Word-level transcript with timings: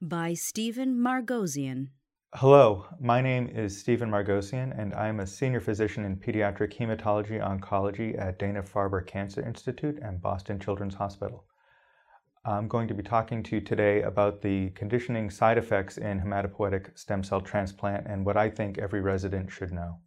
by 0.00 0.34
Stephen 0.34 0.98
Margossian. 0.98 1.88
Hello, 2.34 2.86
my 3.00 3.20
name 3.20 3.48
is 3.48 3.78
Stephen 3.78 4.10
Margossian, 4.10 4.78
and 4.78 4.92
I'm 4.92 5.20
a 5.20 5.26
senior 5.26 5.60
physician 5.60 6.04
in 6.04 6.16
pediatric 6.16 6.76
hematology 6.76 7.40
oncology 7.40 8.20
at 8.20 8.38
Dana 8.38 8.62
Farber 8.62 9.06
Cancer 9.06 9.46
Institute 9.46 9.98
and 10.02 10.20
Boston 10.20 10.58
Children's 10.58 10.96
Hospital. 10.96 11.44
I'm 12.44 12.68
going 12.68 12.88
to 12.88 12.94
be 12.94 13.02
talking 13.02 13.42
to 13.44 13.56
you 13.56 13.60
today 13.62 14.02
about 14.02 14.42
the 14.42 14.70
conditioning 14.70 15.30
side 15.30 15.56
effects 15.56 15.96
in 15.96 16.20
hematopoietic 16.20 16.98
stem 16.98 17.22
cell 17.22 17.40
transplant 17.40 18.06
and 18.06 18.26
what 18.26 18.36
I 18.36 18.50
think 18.50 18.76
every 18.76 19.00
resident 19.00 19.50
should 19.50 19.72
know. 19.72 20.00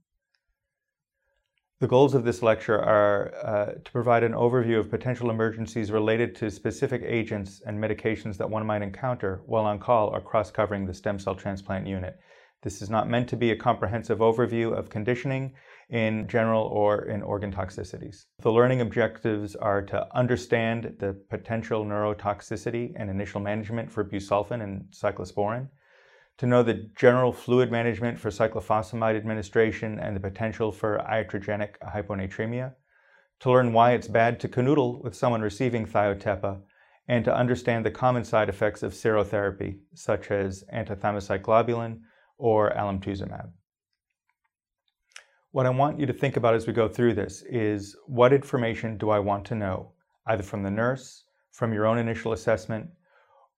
The 1.79 1.87
goals 1.87 2.15
of 2.15 2.23
this 2.23 2.41
lecture 2.41 2.81
are 2.81 3.31
uh, 3.43 3.65
to 3.83 3.91
provide 3.91 4.23
an 4.23 4.31
overview 4.31 4.79
of 4.79 4.89
potential 4.89 5.29
emergencies 5.29 5.91
related 5.91 6.33
to 6.37 6.49
specific 6.49 7.03
agents 7.05 7.61
and 7.67 7.77
medications 7.77 8.35
that 8.37 8.49
one 8.49 8.65
might 8.65 8.81
encounter 8.81 9.43
while 9.45 9.65
on 9.65 9.77
call 9.77 10.07
or 10.07 10.19
cross-covering 10.19 10.87
the 10.87 10.93
stem 10.95 11.19
cell 11.19 11.35
transplant 11.35 11.85
unit. 11.85 12.19
This 12.63 12.81
is 12.81 12.89
not 12.89 13.07
meant 13.07 13.29
to 13.29 13.35
be 13.35 13.51
a 13.51 13.55
comprehensive 13.55 14.17
overview 14.17 14.75
of 14.75 14.89
conditioning 14.89 15.53
in 15.91 16.27
general 16.27 16.63
or 16.63 17.05
in 17.05 17.21
organ 17.21 17.53
toxicities. 17.53 18.25
The 18.39 18.51
learning 18.51 18.81
objectives 18.81 19.55
are 19.55 19.83
to 19.83 20.07
understand 20.17 20.95
the 20.97 21.13
potential 21.29 21.85
neurotoxicity 21.85 22.93
and 22.95 23.07
initial 23.07 23.39
management 23.39 23.91
for 23.91 24.03
busulfan 24.03 24.63
and 24.63 24.85
cyclosporin, 24.89 25.67
to 26.37 26.45
know 26.45 26.61
the 26.61 26.89
general 26.95 27.33
fluid 27.33 27.71
management 27.71 28.19
for 28.19 28.29
cyclophosphamide 28.29 29.17
administration 29.17 29.99
and 29.99 30.15
the 30.15 30.19
potential 30.19 30.71
for 30.71 30.99
iatrogenic 30.99 31.77
hyponatremia, 31.79 32.73
to 33.39 33.51
learn 33.51 33.73
why 33.73 33.91
it's 33.91 34.07
bad 34.07 34.39
to 34.39 34.47
canoodle 34.47 35.03
with 35.03 35.15
someone 35.15 35.41
receiving 35.41 35.85
thiotepa, 35.85 36.59
and 37.07 37.23
to 37.23 37.35
understand 37.35 37.85
the 37.85 37.91
common 37.91 38.23
side 38.23 38.49
effects 38.49 38.83
of 38.83 38.93
serotherapy, 38.93 39.79
such 39.93 40.29
as 40.29 40.63
antithymocyte 40.73 41.41
globulin 41.41 41.99
or 42.37 42.71
alemtuzumab. 42.71 43.49
What 45.51 45.65
I 45.65 45.69
want 45.69 45.99
you 45.99 46.05
to 46.05 46.13
think 46.13 46.37
about 46.37 46.53
as 46.53 46.67
we 46.67 46.73
go 46.73 46.87
through 46.87 47.13
this 47.13 47.43
is 47.49 47.95
what 48.05 48.33
information 48.33 48.97
do 48.97 49.09
I 49.09 49.19
want 49.19 49.45
to 49.45 49.55
know, 49.55 49.93
either 50.27 50.43
from 50.43 50.61
the 50.61 50.69
nurse, 50.69 51.23
from 51.51 51.73
your 51.73 51.87
own 51.87 51.97
initial 51.97 52.33
assessment, 52.33 52.89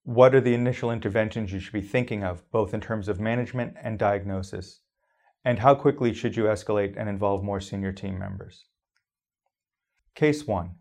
what 0.10 0.34
are 0.34 0.42
the 0.42 0.56
initial 0.56 0.90
interventions 0.90 1.54
you 1.54 1.60
should 1.60 1.72
be 1.72 1.82
thinking 1.82 2.24
of, 2.24 2.42
both 2.50 2.74
in 2.74 2.82
terms 2.82 3.08
of 3.08 3.20
management 3.20 3.76
and 3.80 4.00
diagnosis? 4.00 4.80
And 5.46 5.60
how 5.60 5.76
quickly 5.76 6.16
should 6.16 6.36
you 6.36 6.46
escalate 6.46 6.96
and 6.98 7.08
involve 7.08 7.44
more 7.44 7.62
senior 7.62 7.92
team 7.92 8.18
members? 8.18 8.66
Case 10.16 10.48
1. 10.48 10.72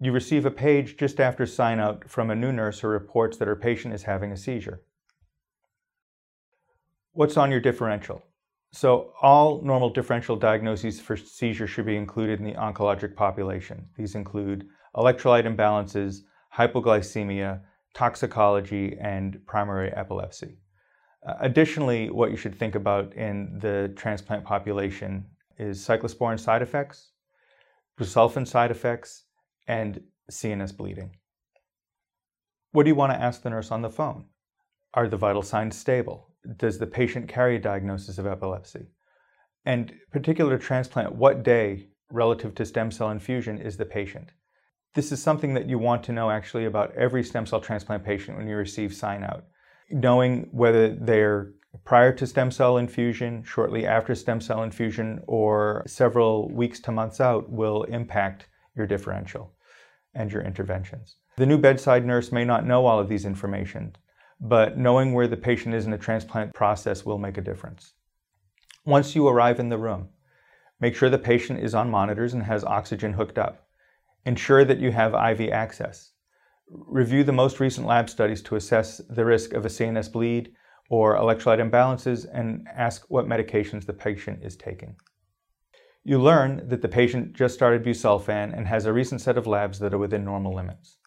You 0.00 0.12
receive 0.12 0.44
a 0.44 0.50
page 0.50 0.98
just 0.98 1.18
after 1.18 1.46
sign 1.46 1.80
out 1.80 2.10
from 2.10 2.28
a 2.28 2.36
new 2.36 2.52
nurse 2.52 2.80
who 2.80 2.88
reports 2.88 3.38
that 3.38 3.48
her 3.48 3.56
patient 3.56 3.94
is 3.94 4.02
having 4.02 4.32
a 4.32 4.36
seizure. 4.36 4.82
What's 7.12 7.38
on 7.38 7.50
your 7.50 7.60
differential? 7.60 8.22
So 8.70 9.14
all 9.22 9.62
normal 9.62 9.88
differential 9.88 10.36
diagnoses 10.36 11.00
for 11.00 11.16
seizure 11.16 11.66
should 11.66 11.86
be 11.86 11.96
included 11.96 12.38
in 12.38 12.44
the 12.44 12.52
oncologic 12.52 13.16
population. 13.16 13.86
These 13.96 14.14
include 14.14 14.68
electrolyte 14.94 15.46
imbalances, 15.46 16.18
hypoglycemia, 16.54 17.62
toxicology, 17.94 18.96
and 19.00 19.40
primary 19.46 19.90
epilepsy. 19.92 20.58
Uh, 21.26 21.34
additionally, 21.40 22.10
what 22.10 22.30
you 22.30 22.36
should 22.36 22.54
think 22.54 22.74
about 22.74 23.12
in 23.14 23.58
the 23.58 23.92
transplant 23.96 24.44
population 24.44 25.26
is 25.58 25.84
cyclosporin 25.84 26.38
side 26.38 26.62
effects, 26.62 27.12
busulfan 27.98 28.46
side 28.46 28.70
effects, 28.70 29.24
and 29.66 30.00
CNS 30.30 30.76
bleeding. 30.76 31.10
What 32.72 32.84
do 32.84 32.90
you 32.90 32.94
want 32.94 33.12
to 33.12 33.20
ask 33.20 33.42
the 33.42 33.50
nurse 33.50 33.70
on 33.72 33.82
the 33.82 33.90
phone? 33.90 34.26
Are 34.94 35.08
the 35.08 35.16
vital 35.16 35.42
signs 35.42 35.76
stable? 35.76 36.30
Does 36.56 36.78
the 36.78 36.86
patient 36.86 37.28
carry 37.28 37.56
a 37.56 37.60
diagnosis 37.60 38.18
of 38.18 38.26
epilepsy? 38.26 38.86
And 39.64 39.92
particular 40.12 40.56
transplant, 40.56 41.14
what 41.14 41.42
day 41.42 41.88
relative 42.10 42.54
to 42.54 42.64
stem 42.64 42.90
cell 42.90 43.10
infusion 43.10 43.58
is 43.58 43.76
the 43.76 43.84
patient? 43.84 44.32
This 44.94 45.12
is 45.12 45.22
something 45.22 45.54
that 45.54 45.68
you 45.68 45.78
want 45.78 46.02
to 46.04 46.12
know 46.12 46.30
actually 46.30 46.64
about 46.64 46.94
every 46.94 47.22
stem 47.22 47.46
cell 47.46 47.60
transplant 47.60 48.04
patient 48.04 48.36
when 48.36 48.48
you 48.48 48.56
receive 48.56 48.94
sign 48.94 49.22
out. 49.22 49.44
Knowing 49.90 50.48
whether 50.50 50.94
they're 50.94 51.52
prior 51.84 52.12
to 52.12 52.26
stem 52.26 52.50
cell 52.50 52.78
infusion, 52.78 53.42
shortly 53.42 53.86
after 53.86 54.14
stem 54.14 54.40
cell 54.40 54.62
infusion, 54.62 55.20
or 55.26 55.84
several 55.86 56.50
weeks 56.50 56.80
to 56.80 56.92
months 56.92 57.20
out 57.20 57.50
will 57.50 57.84
impact 57.84 58.48
your 58.74 58.86
differential 58.86 59.52
and 60.14 60.32
your 60.32 60.42
interventions. 60.42 61.16
The 61.36 61.46
new 61.46 61.58
bedside 61.58 62.04
nurse 62.04 62.32
may 62.32 62.44
not 62.44 62.66
know 62.66 62.86
all 62.86 62.98
of 62.98 63.08
these 63.08 63.24
information, 63.24 63.94
but 64.40 64.78
knowing 64.78 65.12
where 65.12 65.28
the 65.28 65.36
patient 65.36 65.74
is 65.74 65.84
in 65.84 65.90
the 65.90 65.98
transplant 65.98 66.54
process 66.54 67.04
will 67.04 67.18
make 67.18 67.38
a 67.38 67.42
difference. 67.42 67.92
Once 68.84 69.14
you 69.14 69.28
arrive 69.28 69.60
in 69.60 69.68
the 69.68 69.78
room, 69.78 70.08
make 70.80 70.96
sure 70.96 71.10
the 71.10 71.18
patient 71.18 71.60
is 71.60 71.74
on 71.74 71.90
monitors 71.90 72.34
and 72.34 72.42
has 72.42 72.64
oxygen 72.64 73.12
hooked 73.12 73.38
up. 73.38 73.67
Ensure 74.28 74.62
that 74.62 74.78
you 74.78 74.92
have 74.92 75.14
IV 75.14 75.50
access. 75.52 76.12
Review 76.68 77.24
the 77.24 77.32
most 77.32 77.60
recent 77.60 77.86
lab 77.86 78.10
studies 78.10 78.42
to 78.42 78.56
assess 78.56 79.00
the 79.08 79.24
risk 79.24 79.54
of 79.54 79.64
a 79.64 79.70
CNS 79.70 80.12
bleed 80.12 80.52
or 80.90 81.16
electrolyte 81.16 81.66
imbalances 81.66 82.26
and 82.30 82.68
ask 82.76 83.06
what 83.08 83.24
medications 83.24 83.86
the 83.86 83.94
patient 83.94 84.40
is 84.44 84.54
taking. 84.54 84.96
You 86.04 86.20
learn 86.20 86.68
that 86.68 86.82
the 86.82 86.88
patient 86.88 87.32
just 87.32 87.54
started 87.54 87.82
busulfan 87.82 88.54
and 88.54 88.66
has 88.66 88.84
a 88.84 88.92
recent 88.92 89.22
set 89.22 89.38
of 89.38 89.46
labs 89.46 89.78
that 89.78 89.94
are 89.94 90.04
within 90.04 90.26
normal 90.26 90.54
limits. 90.54 90.98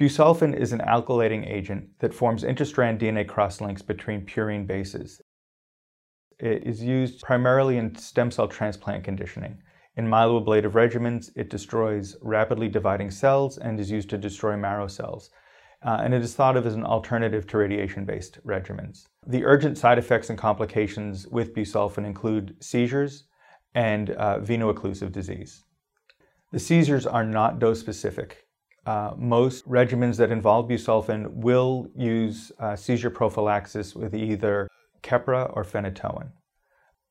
Busulfan 0.00 0.56
is 0.56 0.72
an 0.72 0.82
alkylating 0.86 1.50
agent 1.50 1.98
that 1.98 2.14
forms 2.14 2.44
interstrand 2.44 3.00
DNA 3.00 3.26
crosslinks 3.26 3.84
between 3.84 4.24
purine 4.24 4.68
bases. 4.68 5.20
It 6.38 6.62
is 6.62 6.80
used 6.80 7.22
primarily 7.22 7.76
in 7.76 7.96
stem 7.96 8.30
cell 8.30 8.46
transplant 8.46 9.02
conditioning. 9.02 9.58
In 9.98 10.06
myeloablative 10.06 10.74
regimens, 10.74 11.32
it 11.34 11.50
destroys 11.50 12.16
rapidly 12.22 12.68
dividing 12.68 13.10
cells 13.10 13.58
and 13.58 13.80
is 13.80 13.90
used 13.90 14.08
to 14.10 14.16
destroy 14.16 14.56
marrow 14.56 14.86
cells. 14.86 15.30
Uh, 15.84 15.98
and 16.00 16.14
it 16.14 16.22
is 16.22 16.36
thought 16.36 16.56
of 16.56 16.64
as 16.66 16.74
an 16.74 16.84
alternative 16.84 17.48
to 17.48 17.58
radiation-based 17.58 18.38
regimens. 18.46 19.08
The 19.26 19.44
urgent 19.44 19.76
side 19.76 19.98
effects 19.98 20.30
and 20.30 20.38
complications 20.38 21.26
with 21.26 21.52
busulfan 21.52 22.06
include 22.06 22.54
seizures 22.60 23.24
and 23.74 24.10
uh, 24.10 24.38
veno-occlusive 24.38 25.10
disease. 25.10 25.64
The 26.52 26.60
seizures 26.60 27.04
are 27.04 27.24
not 27.24 27.58
dose-specific. 27.58 28.46
Uh, 28.86 29.14
most 29.16 29.68
regimens 29.68 30.16
that 30.18 30.30
involve 30.30 30.68
busulfan 30.68 31.28
will 31.30 31.90
use 31.96 32.52
uh, 32.60 32.76
seizure 32.76 33.10
prophylaxis 33.10 33.96
with 33.96 34.14
either 34.14 34.68
Keppra 35.02 35.52
or 35.56 35.64
phenytoin. 35.64 36.30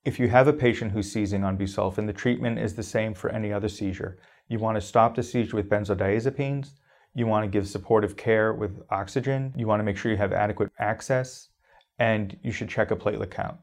If 0.08 0.20
you 0.20 0.30
have 0.30 0.48
a 0.48 0.54
patient 0.54 0.94
who's 0.94 1.12
seizing 1.12 1.44
on 1.44 1.58
busulfan, 1.58 2.08
the 2.08 2.14
treatment 2.14 2.60
is 2.60 2.74
the 2.74 2.82
same 2.82 3.14
for 3.14 3.30
any 3.30 3.52
other 3.52 3.68
seizure. 3.68 4.18
You 4.48 4.58
want 4.58 4.76
to 4.76 4.82
stop 4.82 5.16
the 5.16 5.22
seizure 5.22 5.58
with 5.58 5.68
benzodiazepines. 5.68 6.70
You 7.14 7.28
want 7.28 7.44
to 7.44 7.50
give 7.50 7.68
supportive 7.68 8.16
care 8.16 8.54
with 8.54 8.82
oxygen. 8.90 9.54
You 9.58 9.68
want 9.68 9.82
to 9.82 9.84
make 9.84 9.98
sure 9.98 10.10
you 10.10 10.18
have 10.18 10.32
adequate 10.32 10.72
access. 10.80 11.50
And 12.00 12.38
you 12.42 12.54
should 12.54 12.70
check 12.70 12.90
a 12.92 12.96
platelet 12.96 13.32
count. 13.32 13.58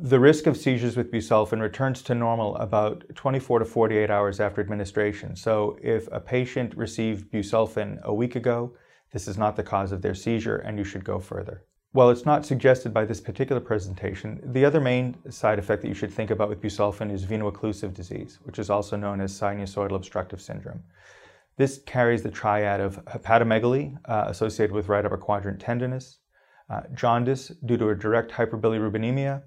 The 0.00 0.20
risk 0.20 0.46
of 0.46 0.56
seizures 0.56 0.96
with 0.96 1.10
busulfan 1.10 1.60
returns 1.60 2.02
to 2.02 2.14
normal 2.14 2.54
about 2.58 3.02
24 3.16 3.58
to 3.58 3.64
48 3.64 4.10
hours 4.12 4.38
after 4.38 4.60
administration. 4.60 5.34
So 5.34 5.76
if 5.82 6.06
a 6.12 6.20
patient 6.20 6.76
received 6.76 7.32
busulfan 7.32 8.00
a 8.02 8.14
week 8.14 8.36
ago, 8.36 8.76
this 9.12 9.26
is 9.26 9.36
not 9.36 9.56
the 9.56 9.64
cause 9.64 9.90
of 9.90 10.02
their 10.02 10.14
seizure 10.14 10.58
and 10.58 10.78
you 10.78 10.84
should 10.84 11.02
go 11.02 11.18
further. 11.18 11.64
While 11.92 12.10
it's 12.10 12.24
not 12.24 12.46
suggested 12.46 12.94
by 12.94 13.04
this 13.04 13.20
particular 13.20 13.60
presentation, 13.60 14.40
the 14.44 14.64
other 14.64 14.80
main 14.80 15.16
side 15.28 15.58
effect 15.58 15.82
that 15.82 15.88
you 15.88 15.94
should 15.94 16.12
think 16.12 16.30
about 16.30 16.48
with 16.48 16.62
busulfan 16.62 17.10
is 17.10 17.26
veno-occlusive 17.26 17.92
disease, 17.92 18.38
which 18.44 18.60
is 18.60 18.70
also 18.70 18.96
known 18.96 19.20
as 19.20 19.36
sinusoidal 19.36 19.96
obstructive 19.96 20.40
syndrome. 20.40 20.84
This 21.56 21.80
carries 21.86 22.22
the 22.22 22.30
triad 22.30 22.80
of 22.80 23.04
hepatomegaly 23.06 23.96
uh, 24.04 24.26
associated 24.28 24.72
with 24.72 24.88
right 24.88 25.04
upper 25.04 25.16
quadrant 25.16 25.60
tenderness, 25.60 26.18
uh, 26.68 26.82
jaundice 26.94 27.48
due 27.66 27.76
to 27.76 27.88
a 27.88 27.96
direct 27.96 28.30
hyperbilirubinemia, 28.30 29.42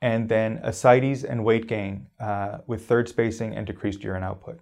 and 0.00 0.30
then 0.30 0.58
ascites 0.62 1.22
and 1.22 1.44
weight 1.44 1.66
gain 1.66 2.06
uh, 2.18 2.58
with 2.66 2.86
third 2.86 3.10
spacing 3.10 3.54
and 3.54 3.66
decreased 3.66 4.02
urine 4.02 4.24
output. 4.24 4.58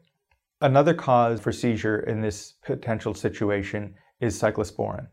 Another 0.61 0.93
cause 0.93 1.41
for 1.41 1.53
seizure 1.53 2.01
in 2.01 2.21
this 2.21 2.55
potential 2.65 3.15
situation 3.15 3.95
is 4.19 4.37
cyclosporin. 4.37 5.07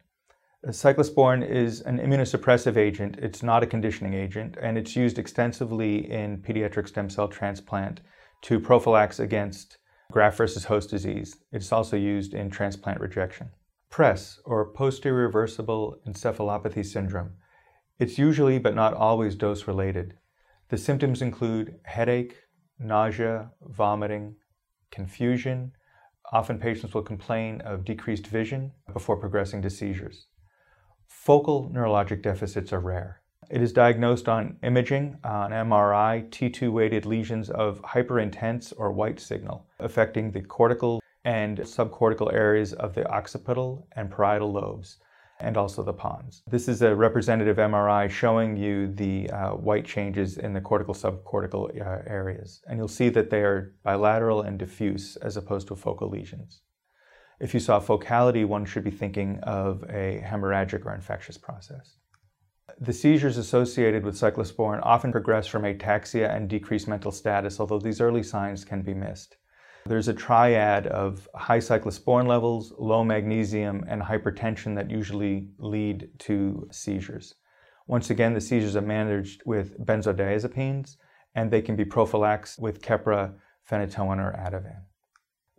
Cyclosporin 0.65 1.48
is 1.48 1.81
an 1.81 2.00
immunosuppressive 2.00 2.77
agent. 2.77 3.18
It's 3.21 3.44
not 3.44 3.62
a 3.62 3.68
conditioning 3.68 4.15
agent, 4.15 4.57
and 4.59 4.75
it's 4.75 4.95
used 4.95 5.19
extensively 5.19 6.12
in 6.12 6.39
pediatric 6.39 6.88
stem 6.88 7.12
cell 7.12 7.27
transplant 7.27 8.01
to 8.42 8.59
prophylax 8.59 9.19
against 9.19 9.77
graft 10.12 10.36
versus 10.36 10.65
host 10.65 10.89
disease. 10.89 11.38
It's 11.51 11.71
also 11.71 11.95
used 11.95 12.33
in 12.33 12.50
transplant 12.50 13.00
rejection. 13.00 13.51
PRES, 13.92 14.39
or 14.45 14.74
posterior 14.74 15.27
reversible 15.27 16.00
encephalopathy 16.07 16.83
syndrome. 16.83 17.33
It's 18.00 18.18
usually, 18.18 18.57
but 18.57 18.74
not 18.74 18.95
always, 18.95 19.36
dose 19.36 19.68
related. 19.68 20.15
The 20.69 20.77
symptoms 20.77 21.21
include 21.21 21.80
headache, 21.83 22.36
nausea, 22.80 23.51
vomiting, 23.62 24.36
confusion. 24.89 25.74
Often 26.31 26.59
patients 26.59 26.95
will 26.95 27.04
complain 27.04 27.62
of 27.62 27.86
decreased 27.86 28.25
vision 28.25 28.71
before 28.92 29.18
progressing 29.18 29.62
to 29.62 29.69
seizures. 29.69 30.25
Focal 31.27 31.69
neurologic 31.74 32.21
deficits 32.21 32.71
are 32.71 32.80
rare. 32.80 33.21
It 33.50 33.62
is 33.62 33.74
diagnosed 33.74 34.30
on 34.30 34.56
imaging, 34.63 35.18
on 35.25 35.51
MRI, 35.51 36.30
T2 36.30 36.71
weighted 36.71 37.06
lesions 37.06 37.50
of 37.50 37.81
hyperintense 37.81 38.71
or 38.77 38.94
white 38.94 39.19
signal, 39.19 39.68
affecting 39.80 40.31
the 40.31 40.42
cortical 40.42 41.01
and 41.25 41.57
subcortical 41.57 42.31
areas 42.31 42.71
of 42.71 42.95
the 42.95 43.06
occipital 43.12 43.89
and 43.98 44.09
parietal 44.09 44.54
lobes, 44.54 45.00
and 45.42 45.57
also 45.57 45.83
the 45.83 45.92
pons. 45.92 46.44
This 46.50 46.69
is 46.69 46.81
a 46.81 46.95
representative 46.95 47.57
MRI 47.57 48.09
showing 48.09 48.56
you 48.56 48.88
the 48.88 49.30
uh, 49.30 49.50
white 49.50 49.86
changes 49.86 50.38
in 50.38 50.54
the 50.54 50.62
cortical 50.62 50.94
subcortical 50.94 51.69
uh, 51.75 52.04
areas. 52.07 52.62
And 52.68 52.77
you'll 52.77 52.88
see 52.88 53.09
that 53.09 53.30
they 53.30 53.42
are 53.42 53.74
bilateral 53.83 54.44
and 54.44 54.57
diffuse 54.57 55.18
as 55.18 55.36
opposed 55.36 55.68
to 55.68 55.75
focal 55.75 56.09
lesions. 56.09 56.62
If 57.39 57.53
you 57.53 57.59
saw 57.59 57.79
focality, 57.79 58.45
one 58.45 58.65
should 58.65 58.83
be 58.83 58.91
thinking 58.91 59.39
of 59.43 59.83
a 59.89 60.23
hemorrhagic 60.25 60.85
or 60.85 60.95
infectious 60.95 61.37
process. 61.37 61.97
The 62.79 62.93
seizures 62.93 63.37
associated 63.37 64.03
with 64.03 64.15
cyclosporin 64.15 64.79
often 64.83 65.11
progress 65.11 65.45
from 65.47 65.63
ataxia 65.63 66.35
and 66.35 66.49
decreased 66.49 66.87
mental 66.87 67.11
status, 67.11 67.59
although 67.59 67.79
these 67.79 68.01
early 68.01 68.23
signs 68.23 68.65
can 68.65 68.81
be 68.81 68.93
missed. 68.93 69.37
There's 69.85 70.07
a 70.07 70.13
triad 70.13 70.87
of 70.87 71.29
high 71.33 71.59
cyclosporin 71.59 72.27
levels, 72.27 72.73
low 72.77 73.03
magnesium, 73.03 73.85
and 73.87 74.01
hypertension 74.01 74.75
that 74.75 74.91
usually 74.91 75.49
lead 75.59 76.09
to 76.19 76.67
seizures. 76.71 77.35
Once 77.85 78.09
again, 78.09 78.33
the 78.33 78.41
seizures 78.41 78.75
are 78.75 78.81
managed 78.81 79.43
with 79.45 79.79
benzodiazepines, 79.85 80.97
and 81.35 81.49
they 81.49 81.61
can 81.61 81.75
be 81.75 81.85
prophylaxed 81.85 82.59
with 82.59 82.81
Keppra, 82.81 83.35
phenytoin, 83.69 84.17
or 84.17 84.33
Ativan. 84.33 84.81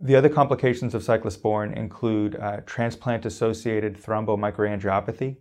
The 0.00 0.14
other 0.14 0.28
complications 0.28 0.94
of 0.94 1.02
cyclosporin 1.02 1.76
include 1.76 2.36
uh, 2.36 2.60
transplant 2.66 3.26
associated 3.26 4.00
thrombomicroangiopathy. 4.00 5.38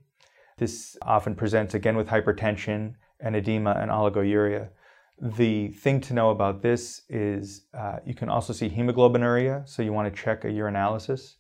This 0.58 0.98
often 1.04 1.36
presents 1.36 1.76
again 1.76 1.96
with 1.96 2.08
hypertension 2.08 2.96
and 3.20 3.36
edema 3.36 3.78
and 3.80 3.92
oliguria. 3.92 4.70
The 5.22 5.68
thing 5.68 6.02
to 6.02 6.16
know 6.16 6.32
about 6.32 6.64
this 6.64 7.04
is 7.08 7.68
uh, 7.78 7.98
you 8.04 8.16
can 8.16 8.30
also 8.30 8.52
see 8.52 8.68
hemoglobinuria, 8.68 9.70
so 9.70 9.84
you 9.84 9.94
want 9.94 10.12
to 10.12 10.22
check 10.22 10.44
a 10.44 10.48
urinalysis. 10.48 11.36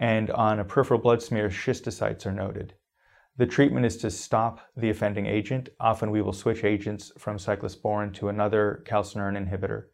And 0.00 0.30
on 0.30 0.58
a 0.58 0.64
peripheral 0.64 1.00
blood 1.00 1.22
smear, 1.22 1.50
schistocytes 1.50 2.24
are 2.24 2.32
noted. 2.32 2.74
The 3.36 3.46
treatment 3.46 3.84
is 3.84 3.98
to 3.98 4.10
stop 4.10 4.60
the 4.74 4.88
offending 4.88 5.26
agent. 5.26 5.68
Often 5.80 6.10
we 6.10 6.22
will 6.22 6.32
switch 6.32 6.64
agents 6.64 7.12
from 7.18 7.36
cyclosporin 7.36 8.14
to 8.14 8.28
another 8.28 8.82
calcineurin 8.86 9.36
inhibitor. 9.36 9.84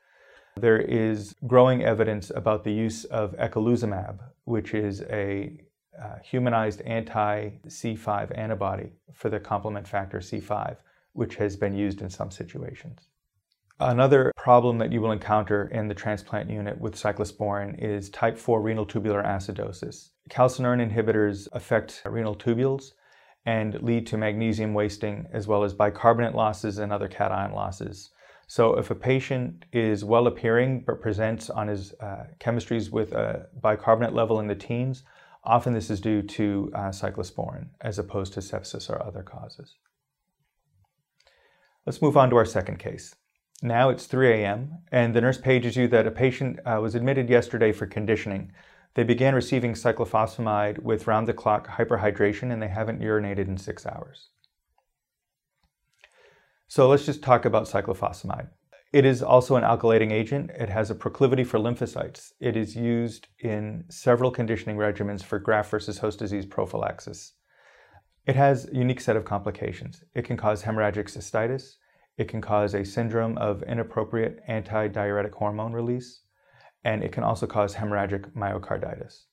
There 0.57 0.79
is 0.79 1.35
growing 1.47 1.83
evidence 1.83 2.31
about 2.35 2.65
the 2.65 2.73
use 2.73 3.05
of 3.05 3.37
eculizumab, 3.37 4.19
which 4.45 4.75
is 4.75 5.03
a 5.03 5.61
uh, 6.01 6.19
humanized 6.23 6.81
anti 6.83 7.51
C5 7.67 8.37
antibody 8.37 8.93
for 9.13 9.29
the 9.29 9.41
complement 9.41 9.87
factor 9.87 10.19
C5, 10.19 10.77
which 11.13 11.37
has 11.37 11.57
been 11.57 11.75
used 11.75 12.01
in 12.01 12.11
some 12.11 12.31
situations. 12.31 13.09
Another 13.79 14.31
problem 14.37 14.77
that 14.79 14.93
you 14.93 15.01
will 15.01 15.13
encounter 15.13 15.65
in 15.73 15.89
the 15.89 15.95
transplant 15.95 16.51
unit 16.51 16.79
with 16.79 16.95
cyclosporin 16.95 17.83
is 17.83 18.11
type 18.11 18.37
4 18.37 18.61
renal 18.61 18.85
tubular 18.85 19.23
acidosis. 19.23 20.11
Calcineurin 20.29 20.87
inhibitors 20.87 21.49
affect 21.53 22.03
renal 22.05 22.37
tubules 22.37 22.93
and 23.47 23.83
lead 23.83 24.07
to 24.07 24.19
magnesium 24.19 24.75
wasting 24.75 25.27
as 25.33 25.47
well 25.47 25.65
as 25.65 25.73
bicarbonate 25.73 26.35
losses 26.35 26.77
and 26.77 26.93
other 26.93 27.09
cation 27.09 27.53
losses. 27.53 28.11
So 28.51 28.77
if 28.77 28.91
a 28.91 28.97
patient 28.97 29.65
is 29.73 30.05
well 30.05 30.27
appearing 30.27 30.83
but 30.85 31.01
presents 31.01 31.51
on 31.51 31.69
his 31.69 31.93
uh, 32.01 32.25
chemistries 32.41 32.91
with 32.91 33.13
a 33.13 33.47
bicarbonate 33.63 34.13
level 34.13 34.41
in 34.41 34.49
the 34.49 34.57
teens, 34.57 35.05
often 35.45 35.73
this 35.73 35.89
is 35.89 36.01
due 36.01 36.21
to 36.23 36.73
uh, 36.75 36.79
cyclosporin 36.89 37.69
as 37.81 37.97
opposed 37.97 38.33
to 38.33 38.41
sepsis 38.41 38.91
or 38.91 39.01
other 39.01 39.23
causes. 39.23 39.77
Let's 41.87 42.03
move 42.03 42.17
on 42.17 42.29
to 42.31 42.37
our 42.39 42.45
second 42.45 42.81
case. 42.81 43.15
Now 43.63 43.89
it's 43.89 44.07
3 44.07 44.33
a.m., 44.33 44.79
and 44.91 45.15
the 45.15 45.21
nurse 45.21 45.39
pages 45.39 45.77
you 45.77 45.87
that 45.87 46.09
a 46.09 46.11
patient 46.11 46.59
uh, 46.67 46.81
was 46.83 46.97
admitted 46.97 47.31
yesterday 47.31 47.71
for 47.71 47.87
conditioning. 47.87 48.51
They 48.95 49.05
began 49.05 49.37
receiving 49.37 49.75
cyclophosphamide 49.75 50.81
with 50.81 51.07
round 51.07 51.29
the 51.29 51.35
clock 51.35 51.69
hyperhydration, 51.69 52.53
and 52.53 52.61
they 52.61 52.67
haven't 52.67 53.01
urinated 53.01 53.47
in 53.47 53.59
six 53.59 53.87
hours. 53.87 54.31
So 56.71 56.89
let's 56.89 57.05
just 57.05 57.21
talk 57.21 57.47
about 57.47 57.65
cyclophosphamide. 57.65 58.47
It 58.93 59.05
is 59.05 59.25
also 59.25 59.57
an 59.57 59.65
alkylating 59.65 60.13
agent. 60.13 60.53
It 60.53 60.69
has 60.69 60.89
a 60.89 60.95
proclivity 60.95 61.43
for 61.43 61.59
lymphocytes. 61.59 62.31
It 62.39 62.57
is 62.57 62.77
used 62.77 63.27
in 63.41 63.87
several 63.89 64.31
conditioning 64.31 64.77
regimens 64.77 65.25
for 65.25 65.41
graft 65.41 65.73
versus 65.73 65.99
host 65.99 66.21
disease 66.21 66.47
prophylaxis. 66.47 67.33
It 68.25 68.37
has 68.37 68.69
a 68.69 68.77
unique 68.77 69.01
set 69.01 69.17
of 69.17 69.25
complications. 69.25 70.05
It 70.15 70.25
can 70.25 70.37
cause 70.37 70.63
hemorrhagic 70.63 71.07
cystitis. 71.07 71.75
It 72.17 72.29
can 72.29 72.41
cause 72.41 72.73
a 72.73 72.85
syndrome 72.85 73.37
of 73.39 73.65
inappropriate 73.65 74.39
antidiuretic 74.49 75.33
hormone 75.33 75.73
release. 75.73 76.21
And 76.85 77.03
it 77.03 77.11
can 77.11 77.25
also 77.25 77.49
cause 77.49 77.75
hemorrhagic 77.75 78.31
myocarditis. 78.35 79.25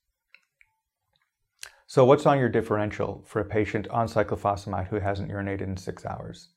So 1.85 2.03
what's 2.03 2.25
on 2.25 2.39
your 2.39 2.49
differential 2.49 3.23
for 3.27 3.41
a 3.41 3.45
patient 3.45 3.87
on 3.89 4.07
cyclophosphamide 4.07 4.87
who 4.87 4.99
hasn't 4.99 5.29
urinated 5.29 5.61
in 5.61 5.77
six 5.77 6.03
hours? 6.03 6.49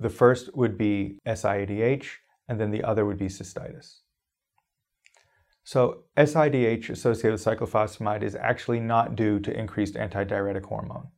The 0.00 0.10
first 0.10 0.56
would 0.56 0.78
be 0.78 1.18
SIADH, 1.26 2.06
and 2.48 2.58
then 2.58 2.70
the 2.70 2.82
other 2.82 3.04
would 3.04 3.18
be 3.18 3.26
cystitis. 3.26 3.98
So 5.62 6.04
SIDH 6.16 6.88
associated 6.88 7.32
with 7.32 7.44
cyclophosphamide 7.44 8.22
is 8.22 8.34
actually 8.34 8.80
not 8.80 9.14
due 9.14 9.38
to 9.40 9.56
increased 9.56 9.94
antidiuretic 9.94 10.64
hormone. 10.64 11.08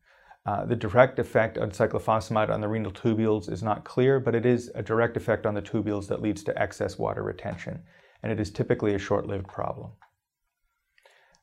Uh, 0.44 0.66
the 0.66 0.74
direct 0.74 1.20
effect 1.20 1.56
on 1.56 1.70
cyclophosphamide 1.70 2.50
on 2.50 2.60
the 2.60 2.66
renal 2.66 2.90
tubules 2.90 3.50
is 3.50 3.62
not 3.62 3.84
clear, 3.84 4.18
but 4.18 4.34
it 4.34 4.44
is 4.44 4.70
a 4.74 4.82
direct 4.82 5.16
effect 5.16 5.46
on 5.46 5.54
the 5.54 5.62
tubules 5.62 6.08
that 6.08 6.20
leads 6.20 6.42
to 6.42 6.60
excess 6.60 6.98
water 6.98 7.22
retention, 7.22 7.84
and 8.22 8.32
it 8.32 8.40
is 8.40 8.50
typically 8.50 8.94
a 8.94 8.98
short-lived 8.98 9.46
problem. 9.46 9.92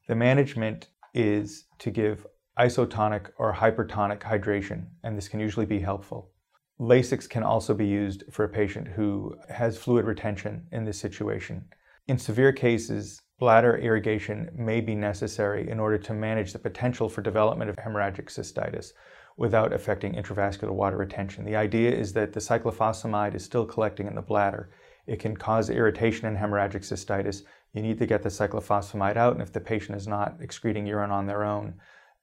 The 0.09 0.15
management 0.15 0.89
is 1.13 1.65
to 1.79 1.89
give 1.89 2.27
isotonic 2.59 3.31
or 3.37 3.53
hypertonic 3.53 4.19
hydration, 4.19 4.87
and 5.03 5.17
this 5.17 5.29
can 5.29 5.39
usually 5.39 5.65
be 5.65 5.79
helpful. 5.79 6.33
Lasix 6.79 7.29
can 7.29 7.43
also 7.43 7.73
be 7.73 7.85
used 7.85 8.23
for 8.31 8.45
a 8.45 8.49
patient 8.49 8.87
who 8.87 9.35
has 9.49 9.77
fluid 9.77 10.05
retention 10.05 10.65
in 10.71 10.85
this 10.85 10.97
situation. 10.97 11.65
In 12.07 12.17
severe 12.17 12.53
cases, 12.53 13.21
bladder 13.37 13.77
irrigation 13.77 14.49
may 14.55 14.79
be 14.79 14.95
necessary 14.95 15.69
in 15.69 15.79
order 15.79 15.97
to 15.97 16.13
manage 16.13 16.53
the 16.53 16.59
potential 16.59 17.09
for 17.09 17.21
development 17.21 17.69
of 17.69 17.75
hemorrhagic 17.75 18.27
cystitis 18.27 18.93
without 19.35 19.73
affecting 19.73 20.13
intravascular 20.13 20.71
water 20.71 20.95
retention. 20.95 21.43
The 21.43 21.55
idea 21.57 21.91
is 21.91 22.13
that 22.13 22.31
the 22.31 22.39
cyclophosphamide 22.39 23.35
is 23.35 23.43
still 23.43 23.65
collecting 23.65 24.07
in 24.07 24.15
the 24.15 24.21
bladder. 24.21 24.69
It 25.05 25.19
can 25.19 25.35
cause 25.35 25.69
irritation 25.69 26.27
and 26.27 26.37
hemorrhagic 26.37 26.83
cystitis. 26.83 27.43
You 27.73 27.81
need 27.81 27.99
to 27.99 28.05
get 28.05 28.23
the 28.23 28.29
cyclophosphamide 28.29 29.17
out, 29.17 29.33
and 29.33 29.41
if 29.41 29.51
the 29.51 29.59
patient 29.59 29.97
is 29.97 30.07
not 30.07 30.37
excreting 30.39 30.85
urine 30.85 31.11
on 31.11 31.25
their 31.25 31.43
own, 31.43 31.75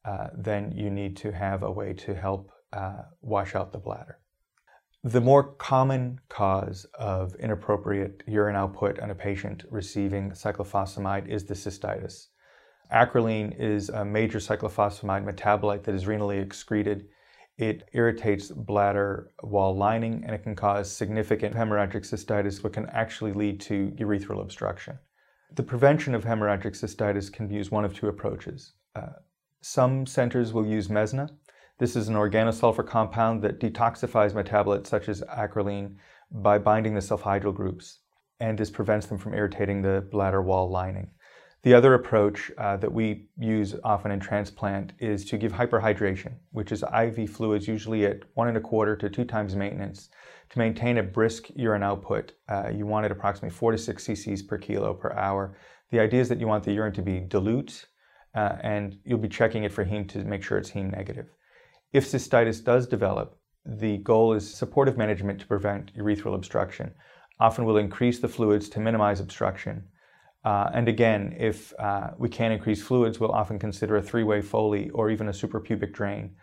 uh, 0.07 0.29
then 0.35 0.73
you 0.73 0.89
need 0.89 1.17
to 1.19 1.31
have 1.33 1.63
a 1.63 1.71
way 1.71 1.93
to 1.93 2.15
help 2.15 2.51
uh, 2.73 3.03
wash 3.21 3.55
out 3.55 3.73
the 3.73 3.79
bladder. 3.79 4.19
The 5.07 5.21
more 5.21 5.45
common 5.45 6.21
cause 6.29 6.85
of 6.99 7.37
inappropriate 7.37 8.25
urine 8.27 8.57
output 8.57 8.99
in 8.99 9.09
a 9.11 9.15
patient 9.15 9.63
receiving 9.71 10.33
cyclophosphamide 10.33 11.29
is 11.29 11.45
the 11.45 11.55
cystitis. 11.55 12.27
Acrolein 12.93 13.57
is 13.57 13.89
a 13.89 14.05
major 14.05 14.41
cyclophosphamide 14.41 15.25
metabolite 15.25 15.85
that 15.85 15.95
is 15.95 16.07
renally 16.07 16.43
excreted. 16.43 17.07
It 17.57 17.89
irritates 17.93 18.49
bladder 18.51 19.31
wall 19.45 19.77
lining 19.77 20.25
and 20.25 20.35
it 20.35 20.43
can 20.43 20.57
cause 20.57 20.91
significant 20.91 21.55
hemorrhagic 21.55 22.03
cystitis, 22.03 22.65
which 22.65 22.73
can 22.73 22.87
actually 22.87 23.33
lead 23.33 23.61
to 23.61 23.93
urethral 24.01 24.43
obstruction. 24.43 24.99
The 25.55 25.63
prevention 25.63 26.17
of 26.17 26.25
hemorrhagic 26.25 26.73
cystitis 26.73 27.33
can 27.33 27.49
use 27.49 27.71
one 27.71 27.85
of 27.85 27.95
two 27.95 28.09
approaches. 28.09 28.73
Uh, 28.97 29.21
some 29.61 30.05
centers 30.05 30.53
will 30.53 30.67
use 30.67 30.89
Mesna, 30.89 31.31
this 31.79 31.97
is 31.97 32.09
an 32.09 32.15
organosulfur 32.15 32.87
compound 32.87 33.43
that 33.43 33.61
detoxifies 33.61 34.33
metabolites 34.33 34.87
such 34.87 35.09
as 35.09 35.23
acrolein 35.23 35.97
by 36.31 36.59
binding 36.59 36.95
the 36.95 37.01
sulfhydryl 37.01 37.55
groups, 37.55 38.01
and 38.41 38.57
this 38.57 38.71
prevents 38.71 39.07
them 39.07 39.19
from 39.19 39.35
irritating 39.35 39.83
the 39.83 40.07
bladder 40.11 40.43
wall 40.43 40.71
lining. 40.71 41.11
The 41.63 41.75
other 41.75 41.95
approach 41.95 42.51
uh, 42.59 42.77
that 42.77 42.93
we 42.93 43.29
use 43.37 43.75
often 43.83 44.13
in 44.13 44.21
transplant 44.21 44.93
is 45.01 45.25
to 45.27 45.37
give 45.37 45.53
hyperhydration, 45.53 46.35
which 46.53 46.71
is 46.71 46.85
IV 46.85 47.29
fluids 47.29 47.67
usually 47.67 48.07
at 48.07 48.21
one 48.35 48.49
and 48.49 48.57
a 48.57 48.61
quarter 48.61 48.97
to 48.97 49.11
two 49.11 49.25
times 49.25 49.57
maintenance. 49.57 50.09
To 50.51 50.59
maintain 50.59 50.99
a 50.99 51.03
brisk 51.03 51.49
urine 51.57 51.83
output, 51.83 52.33
uh, 52.49 52.71
you 52.73 52.87
want 52.87 53.05
it 53.05 53.11
approximately 53.11 53.51
four 53.51 53.73
to 53.73 53.79
six 53.79 54.07
cc's 54.07 54.43
per 54.43 54.59
kilo 54.59 54.95
per 54.95 55.13
hour. 55.13 55.57
The 55.91 55.99
idea 55.99 56.21
is 56.21 56.29
that 56.29 56.39
you 56.39 56.47
want 56.47 56.63
the 56.63 56.73
urine 56.73 56.93
to 56.93 57.03
be 57.03 57.21
dilute 57.21 57.87
uh, 58.35 58.59
and 58.63 58.99
you'll 59.05 59.19
be 59.19 59.29
checking 59.29 59.65
it 59.65 59.73
for 59.73 59.85
heme 59.85 60.09
to 60.11 60.25
make 60.25 60.43
sure 60.43 60.59
it's 60.59 60.71
heme 60.71 60.93
negative. 60.93 61.27
If 61.93 62.05
cystitis 62.05 62.63
does 62.63 62.87
develop, 62.87 63.39
the 63.65 63.99
goal 63.99 64.33
is 64.33 64.53
supportive 64.53 64.97
management 64.97 65.41
to 65.41 65.47
prevent 65.47 65.97
urethral 65.97 66.35
obstruction. 66.35 66.93
Often 67.41 67.65
we'll 67.65 67.77
increase 67.77 68.19
the 68.19 68.29
fluids 68.29 68.69
to 68.71 68.81
minimize 68.81 69.21
obstruction. 69.21 69.89
Uh, 70.45 70.71
and 70.75 70.89
again, 70.89 71.35
if 71.39 71.73
uh, 71.79 72.11
we 72.19 72.29
can't 72.29 72.53
increase 72.53 72.83
fluids, 72.83 73.19
we'll 73.19 73.33
often 73.33 73.59
consider 73.59 73.97
a 73.97 74.03
three-way 74.03 74.41
Foley 74.41 74.91
or 74.91 75.11
even 75.11 75.29
a 75.29 75.33
suprapubic 75.33 75.93
drain 75.93 76.37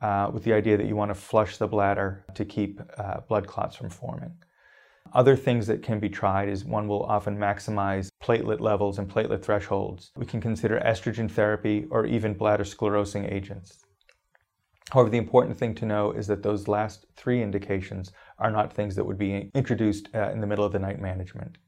uh, 0.00 0.30
with 0.32 0.44
the 0.44 0.52
idea 0.52 0.76
that 0.76 0.86
you 0.86 0.96
want 0.96 1.10
to 1.10 1.14
flush 1.14 1.58
the 1.58 1.66
bladder 1.66 2.24
to 2.34 2.44
keep 2.44 2.80
uh, 2.96 3.20
blood 3.28 3.46
clots 3.46 3.76
from 3.76 3.90
forming. 3.90 4.34
Other 5.12 5.36
things 5.36 5.66
that 5.66 5.82
can 5.82 5.98
be 5.98 6.08
tried 6.08 6.48
is 6.48 6.64
one 6.64 6.88
will 6.88 7.02
often 7.02 7.36
maximize 7.36 8.08
platelet 8.22 8.60
levels 8.60 8.98
and 8.98 9.08
platelet 9.08 9.42
thresholds. 9.42 10.12
We 10.16 10.24
can 10.24 10.40
consider 10.40 10.80
estrogen 10.80 11.30
therapy 11.30 11.86
or 11.90 12.06
even 12.06 12.34
bladder 12.34 12.64
sclerosing 12.64 13.30
agents. 13.30 13.80
However, 14.90 15.08
the 15.08 15.18
important 15.18 15.56
thing 15.56 15.74
to 15.76 15.86
know 15.86 16.10
is 16.12 16.26
that 16.26 16.42
those 16.42 16.66
last 16.66 17.06
three 17.16 17.42
indications 17.42 18.12
are 18.38 18.50
not 18.50 18.72
things 18.72 18.96
that 18.96 19.06
would 19.06 19.18
be 19.18 19.50
introduced 19.54 20.08
uh, 20.14 20.30
in 20.30 20.40
the 20.40 20.46
middle 20.46 20.64
of 20.64 20.72
the 20.72 20.78
night 20.78 21.00
management. 21.00 21.58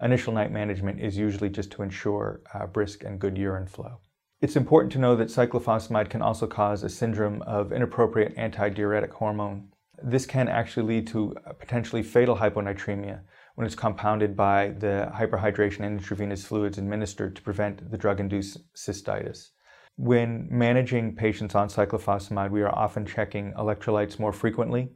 Initial 0.00 0.32
night 0.32 0.50
management 0.50 1.00
is 1.00 1.16
usually 1.16 1.48
just 1.48 1.70
to 1.72 1.82
ensure 1.82 2.40
uh, 2.52 2.66
brisk 2.66 3.04
and 3.04 3.20
good 3.20 3.38
urine 3.38 3.68
flow. 3.68 4.00
It's 4.40 4.56
important 4.56 4.92
to 4.94 4.98
know 4.98 5.14
that 5.14 5.28
cyclophosphamide 5.28 6.10
can 6.10 6.22
also 6.22 6.48
cause 6.48 6.82
a 6.82 6.88
syndrome 6.88 7.42
of 7.42 7.72
inappropriate 7.72 8.36
antidiuretic 8.36 9.10
hormone. 9.10 9.68
This 10.02 10.26
can 10.26 10.48
actually 10.48 10.94
lead 10.94 11.06
to 11.08 11.36
potentially 11.60 12.02
fatal 12.02 12.36
hyponatremia 12.36 13.20
when 13.54 13.66
it's 13.66 13.76
compounded 13.76 14.36
by 14.36 14.70
the 14.70 15.12
hyperhydration 15.14 15.80
and 15.80 16.00
intravenous 16.00 16.44
fluids 16.44 16.78
administered 16.78 17.36
to 17.36 17.42
prevent 17.42 17.92
the 17.92 17.98
drug-induced 17.98 18.74
cystitis. 18.74 19.50
When 19.96 20.48
managing 20.50 21.16
patients 21.16 21.54
on 21.54 21.68
cyclophosphamide, 21.68 22.50
we 22.50 22.62
are 22.62 22.74
often 22.74 23.04
checking 23.04 23.52
electrolytes 23.52 24.18
more 24.18 24.32
frequently 24.32 24.90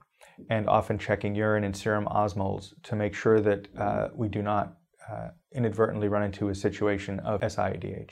and 0.50 0.68
often 0.68 0.98
checking 0.98 1.34
urine 1.34 1.64
and 1.64 1.76
serum 1.76 2.06
osmoles 2.06 2.72
to 2.84 2.96
make 2.96 3.14
sure 3.14 3.40
that 3.40 3.68
uh, 3.78 4.08
we 4.14 4.28
do 4.28 4.42
not 4.42 4.76
uh, 5.10 5.28
inadvertently 5.52 6.08
run 6.08 6.22
into 6.22 6.48
a 6.48 6.54
situation 6.54 7.20
of 7.20 7.40
SIADH. 7.40 8.10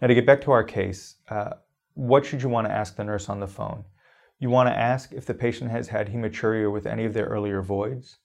Now, 0.00 0.08
to 0.08 0.14
get 0.14 0.26
back 0.26 0.40
to 0.42 0.52
our 0.52 0.64
case, 0.64 1.16
uh, 1.30 1.50
what 1.94 2.26
should 2.26 2.42
you 2.42 2.48
want 2.48 2.66
to 2.66 2.72
ask 2.72 2.96
the 2.96 3.04
nurse 3.04 3.28
on 3.28 3.40
the 3.40 3.46
phone? 3.46 3.84
You 4.38 4.50
want 4.50 4.68
to 4.68 4.78
ask 4.78 5.12
if 5.12 5.24
the 5.24 5.34
patient 5.34 5.70
has 5.70 5.88
had 5.88 6.08
hematuria 6.08 6.70
with 6.70 6.86
any 6.86 7.06
of 7.06 7.14
their 7.14 7.26
earlier 7.26 7.62
voids. 7.62 8.18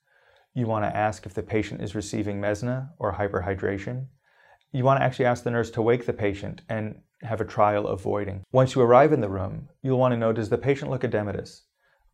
You 0.54 0.68
want 0.68 0.84
to 0.84 0.96
ask 0.96 1.26
if 1.26 1.34
the 1.34 1.44
patient 1.44 1.82
is 1.82 1.96
receiving 1.96 2.42
mesna 2.42 2.90
or 3.00 3.14
hyperhydration. 3.14 4.08
You 4.74 4.84
want 4.84 5.00
to 5.00 5.06
actually 5.06 5.26
ask 5.26 5.44
the 5.44 5.52
nurse 5.52 5.72
to 5.72 5.82
wake 5.82 6.06
the 6.06 6.14
patient 6.14 6.62
and 6.68 7.02
have 7.24 7.42
a 7.42 7.46
trial 7.46 7.88
of 7.88 8.02
voiding. 8.02 8.44
Once 8.52 8.76
you 8.76 8.82
arrive 8.82 9.14
in 9.14 9.22
the 9.22 9.30
room, 9.30 9.70
you'll 9.82 10.00
want 10.00 10.12
to 10.12 10.18
know 10.18 10.34
does 10.34 10.50
the 10.50 10.58
patient 10.58 10.90
look 10.92 11.02
edematous? 11.02 11.62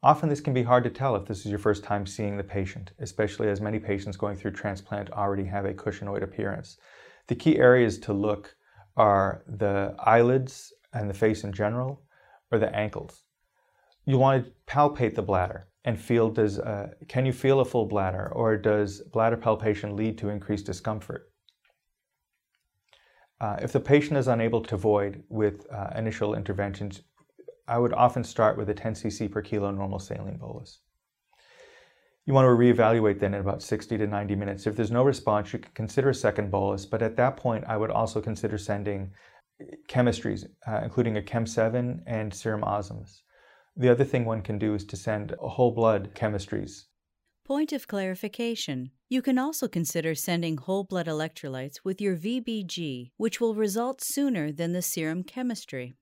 Often 0.04 0.30
this 0.30 0.42
can 0.42 0.54
be 0.54 0.64
hard 0.64 0.84
to 0.84 0.90
tell 0.90 1.16
if 1.16 1.26
this 1.26 1.40
is 1.40 1.48
your 1.48 1.60
first 1.60 1.84
time 1.84 2.06
seeing 2.06 2.38
the 2.38 2.44
patient, 2.44 2.92
especially 3.00 3.50
as 3.50 3.62
many 3.62 3.80
patients 3.80 4.16
going 4.16 4.36
through 4.36 4.52
transplant 4.52 5.10
already 5.12 5.46
have 5.46 5.66
a 5.66 5.74
cushingoid 5.74 6.22
appearance. 6.22 6.78
The 7.28 7.36
key 7.36 7.58
areas 7.58 7.98
to 8.00 8.14
look 8.14 8.56
are 8.96 9.44
the 9.48 9.96
eyelids 10.00 10.74
and 10.94 11.10
the 11.10 11.14
face 11.14 11.44
in 11.44 11.52
general, 11.52 12.02
or 12.52 12.60
the 12.60 12.74
ankles. 12.76 13.24
You 14.06 14.18
want 14.18 14.46
to 14.46 14.52
palpate 14.66 15.16
the 15.16 15.22
bladder 15.22 15.68
and 15.84 16.00
feel 16.00 16.30
does 16.30 16.60
uh, 16.60 16.90
can 17.08 17.26
you 17.26 17.34
feel 17.34 17.60
a 17.60 17.66
full 17.66 17.86
bladder 17.86 18.32
or 18.34 18.58
does 18.58 19.02
bladder 19.14 19.38
palpation 19.38 19.96
lead 19.96 20.18
to 20.20 20.30
increased 20.30 20.66
discomfort? 20.66 21.32
Uh, 23.40 23.58
if 23.62 23.72
the 23.72 23.80
patient 23.80 24.18
is 24.18 24.28
unable 24.28 24.62
to 24.62 24.78
void 24.78 25.24
with 25.30 25.66
uh, 25.72 25.90
initial 25.96 26.34
interventions, 26.34 27.02
I 27.68 27.78
would 27.78 27.94
often 27.94 28.24
start 28.24 28.58
with 28.58 28.70
a 28.70 28.74
10 28.74 28.94
cc 28.94 29.32
per 29.32 29.42
kilo 29.42 29.72
normal 29.72 30.00
saline 30.00 30.38
bolus. 30.38 30.80
You 32.26 32.34
want 32.34 32.46
to 32.46 32.50
reevaluate 32.50 33.20
then 33.20 33.34
in 33.34 33.42
about 33.42 33.62
60 33.62 33.98
to 33.98 34.08
90 34.08 34.36
minutes. 34.36 34.68
If 34.68 34.76
there's 34.76 34.92
no 34.92 35.04
response, 35.04 35.54
you 35.54 35.60
can 35.60 35.72
consider 35.74 36.10
a 36.10 36.16
second 36.16 36.52
bolus, 36.52 36.86
but 36.86 37.02
at 37.02 37.16
that 37.18 37.38
point, 37.38 37.64
I 37.68 37.78
would 37.78 37.92
also 37.92 38.22
consider 38.22 38.58
sending 38.58 39.12
chemistries, 39.88 40.46
uh, 40.68 40.82
including 40.84 41.18
a 41.18 41.22
Chem 41.22 41.46
7 41.46 42.04
and 42.06 42.34
serum 42.34 42.62
osms. 42.62 43.22
The 43.76 43.90
other 43.90 44.04
thing 44.04 44.26
one 44.26 44.42
can 44.42 44.58
do 44.58 44.74
is 44.74 44.84
to 44.86 44.98
send 44.98 45.36
whole 45.40 45.72
blood 45.72 46.12
chemistries. 46.16 46.86
Point 47.48 47.72
of 47.72 47.88
clarification. 47.88 48.92
You 49.08 49.22
can 49.22 49.38
also 49.38 49.70
consider 49.70 50.14
sending 50.16 50.58
whole 50.58 50.84
blood 50.84 51.06
electrolytes 51.06 51.76
with 51.82 52.02
your 52.02 52.18
VBG, 52.18 53.12
which 53.16 53.40
will 53.40 53.56
result 53.56 54.02
sooner 54.04 54.52
than 54.52 54.74
the 54.74 54.82
serum 54.82 55.24
chemistry. 55.24 55.96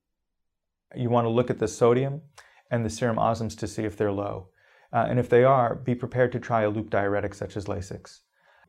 You 0.96 1.12
want 1.12 1.26
to 1.26 1.30
look 1.30 1.52
at 1.52 1.60
the 1.60 1.68
sodium 1.68 2.24
and 2.72 2.84
the 2.84 2.90
serum 2.90 3.18
osms 3.18 3.56
to 3.60 3.68
see 3.68 3.84
if 3.84 3.96
they're 3.96 4.12
low. 4.12 4.48
Uh, 4.92 5.06
and 5.08 5.20
if 5.20 5.30
they 5.30 5.44
are, 5.44 5.76
be 5.76 5.94
prepared 5.94 6.32
to 6.32 6.40
try 6.40 6.64
a 6.64 6.70
loop 6.72 6.90
diuretic 6.90 7.36
such 7.36 7.56
as 7.56 7.66
Lasix. 7.66 8.22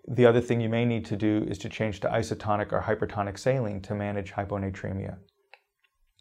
The 0.07 0.27
other 0.27 0.43
thing 0.43 0.61
you 0.61 0.69
may 0.69 0.85
need 0.85 1.07
to 1.07 1.17
do 1.17 1.47
is 1.49 1.57
to 1.61 1.71
change 1.71 2.01
to 2.01 2.09
isotonic 2.09 2.75
or 2.75 2.83
hypertonic 2.83 3.39
saline 3.39 3.81
to 3.81 3.95
manage 3.95 4.33
hyponatremia. 4.33 5.17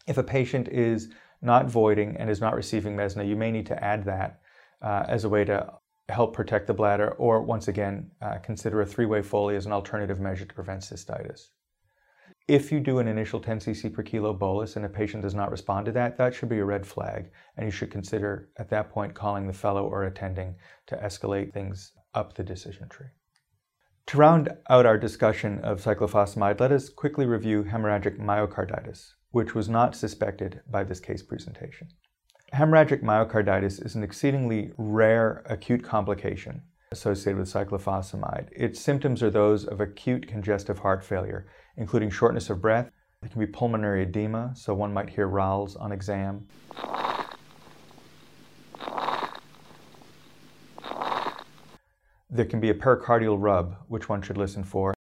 If 0.07 0.17
a 0.17 0.23
patient 0.23 0.69
is 0.69 1.09
not 1.41 1.69
voiding 1.69 2.15
and 2.15 2.29
is 2.29 2.39
not 2.39 2.55
receiving 2.55 2.95
mesna, 2.95 3.27
you 3.27 3.35
may 3.35 3.51
need 3.51 3.65
to 3.65 3.83
add 3.83 4.05
that 4.05 4.39
uh, 4.81 5.03
as 5.09 5.25
a 5.25 5.29
way 5.29 5.43
to 5.43 5.73
help 6.09 6.33
protect 6.33 6.67
the 6.67 6.73
bladder, 6.73 7.11
or 7.11 7.41
once 7.41 7.67
again, 7.67 8.11
uh, 8.21 8.37
consider 8.37 8.81
a 8.81 8.85
three-way 8.85 9.21
Foley 9.21 9.55
as 9.55 9.65
an 9.65 9.71
alternative 9.71 10.19
measure 10.19 10.45
to 10.45 10.53
prevent 10.53 10.81
cystitis. 10.81 11.47
If 12.47 12.71
you 12.71 12.79
do 12.79 12.99
an 12.99 13.07
initial 13.07 13.39
10 13.39 13.57
cc 13.57 13.91
per 13.91 14.03
kilo 14.03 14.31
bolus 14.31 14.75
and 14.75 14.85
a 14.85 14.89
patient 14.89 15.23
does 15.23 15.33
not 15.33 15.49
respond 15.49 15.87
to 15.87 15.91
that, 15.93 16.15
that 16.17 16.35
should 16.35 16.49
be 16.49 16.59
a 16.59 16.65
red 16.65 16.85
flag, 16.85 17.31
and 17.57 17.65
you 17.65 17.71
should 17.71 17.89
consider 17.89 18.49
at 18.57 18.69
that 18.69 18.91
point 18.91 19.15
calling 19.15 19.47
the 19.47 19.53
fellow 19.53 19.87
or 19.87 20.03
attending 20.03 20.55
to 20.85 20.95
escalate 20.97 21.53
things 21.53 21.91
up 22.13 22.35
the 22.35 22.43
decision 22.43 22.87
tree. 22.87 23.07
To 24.07 24.17
round 24.17 24.49
out 24.69 24.85
our 24.85 24.99
discussion 24.99 25.57
of 25.63 25.81
cyclophosphamide, 25.81 26.59
let 26.59 26.71
us 26.71 26.89
quickly 26.89 27.25
review 27.25 27.63
hemorrhagic 27.63 28.19
myocarditis, 28.19 29.13
which 29.31 29.55
was 29.55 29.67
not 29.67 29.95
suspected 29.95 30.61
by 30.69 30.83
this 30.83 30.99
case 30.99 31.23
presentation. 31.23 31.87
Hemorrhagic 32.53 33.01
myocarditis 33.01 33.83
is 33.85 33.95
an 33.95 34.03
exceedingly 34.03 34.71
rare 34.77 35.43
acute 35.47 35.83
complication 35.83 36.61
associated 36.91 37.37
with 37.37 37.51
cyclophosphamide. 37.51 38.47
Its 38.51 38.79
symptoms 38.79 39.21
are 39.21 39.29
those 39.29 39.65
of 39.65 39.81
acute 39.81 40.27
congestive 40.27 40.79
heart 40.79 41.03
failure 41.03 41.47
including 41.77 42.09
shortness 42.09 42.49
of 42.49 42.61
breath. 42.61 42.89
It 43.23 43.31
can 43.31 43.39
be 43.39 43.47
pulmonary 43.47 44.03
edema, 44.03 44.51
so 44.55 44.73
one 44.73 44.93
might 44.93 45.09
hear 45.09 45.27
rales 45.27 45.75
on 45.75 45.91
exam. 45.91 46.47
There 52.29 52.45
can 52.45 52.59
be 52.59 52.69
a 52.69 52.73
pericardial 52.73 53.37
rub, 53.39 53.77
which 53.87 54.09
one 54.09 54.21
should 54.21 54.37
listen 54.37 54.63
for. 54.63 54.93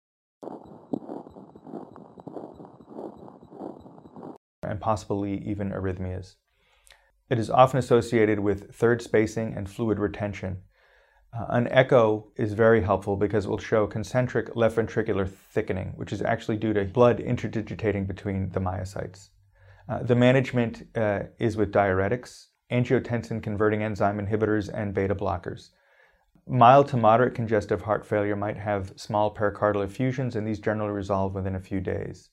And 4.62 4.80
possibly 4.80 5.42
even 5.44 5.70
arrhythmias. 5.70 6.36
It 7.30 7.38
is 7.38 7.48
often 7.48 7.78
associated 7.78 8.40
with 8.40 8.74
third 8.74 9.00
spacing 9.00 9.54
and 9.54 9.68
fluid 9.68 9.98
retention. 9.98 10.58
Uh, 11.32 11.46
an 11.48 11.68
echo 11.68 12.30
is 12.36 12.52
very 12.52 12.82
helpful 12.82 13.16
because 13.16 13.46
it 13.46 13.48
will 13.48 13.58
show 13.58 13.86
concentric 13.86 14.54
left 14.54 14.76
ventricular 14.76 15.28
thickening, 15.28 15.94
which 15.96 16.12
is 16.12 16.20
actually 16.20 16.58
due 16.58 16.74
to 16.74 16.84
blood 16.84 17.20
interdigitating 17.20 18.06
between 18.06 18.50
the 18.50 18.60
myocytes. 18.60 19.30
Uh, 19.88 20.02
the 20.02 20.14
management 20.14 20.86
uh, 20.96 21.20
is 21.38 21.56
with 21.56 21.72
diuretics, 21.72 22.48
angiotensin 22.70 23.42
converting 23.42 23.82
enzyme 23.82 24.18
inhibitors, 24.18 24.70
and 24.72 24.94
beta 24.94 25.14
blockers. 25.14 25.70
Mild 26.46 26.88
to 26.88 26.96
moderate 26.98 27.34
congestive 27.34 27.82
heart 27.82 28.06
failure 28.06 28.36
might 28.36 28.58
have 28.58 28.92
small 28.96 29.34
pericardial 29.34 29.84
effusions, 29.84 30.36
and 30.36 30.46
these 30.46 30.60
generally 30.60 30.92
resolve 30.92 31.34
within 31.34 31.54
a 31.54 31.60
few 31.60 31.80
days. 31.80 32.28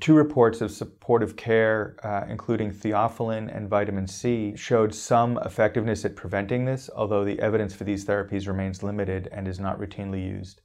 Two 0.00 0.14
reports 0.14 0.60
of 0.60 0.72
supportive 0.72 1.36
care, 1.36 1.96
uh, 2.02 2.26
including 2.28 2.72
theophylline 2.72 3.54
and 3.54 3.70
vitamin 3.70 4.08
C, 4.08 4.56
showed 4.56 4.92
some 4.92 5.38
effectiveness 5.44 6.04
at 6.04 6.16
preventing 6.16 6.64
this, 6.64 6.90
although 6.96 7.24
the 7.24 7.38
evidence 7.38 7.74
for 7.74 7.84
these 7.84 8.04
therapies 8.04 8.48
remains 8.48 8.82
limited 8.82 9.28
and 9.30 9.46
is 9.46 9.60
not 9.60 9.78
routinely 9.78 10.24
used. 10.24 10.62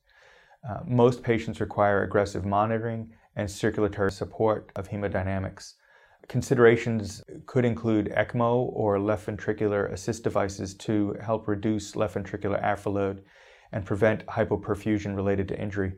Uh, 0.67 0.79
most 0.85 1.21
patients 1.21 1.61
require 1.61 2.03
aggressive 2.03 2.43
monitoring 2.43 3.11
and 3.35 3.49
circulatory 3.49 4.11
support 4.11 4.71
of 4.75 4.89
hemodynamics. 4.89 5.75
Considerations 6.27 7.23
could 7.45 7.65
include 7.65 8.11
ECMO 8.17 8.71
or 8.73 8.99
left 8.99 9.27
ventricular 9.27 9.91
assist 9.91 10.23
devices 10.23 10.73
to 10.73 11.15
help 11.23 11.47
reduce 11.47 11.95
left 11.95 12.15
ventricular 12.15 12.61
afterload 12.63 13.21
and 13.71 13.85
prevent 13.85 14.25
hypoperfusion 14.25 15.15
related 15.15 15.47
to 15.47 15.59
injury. 15.59 15.93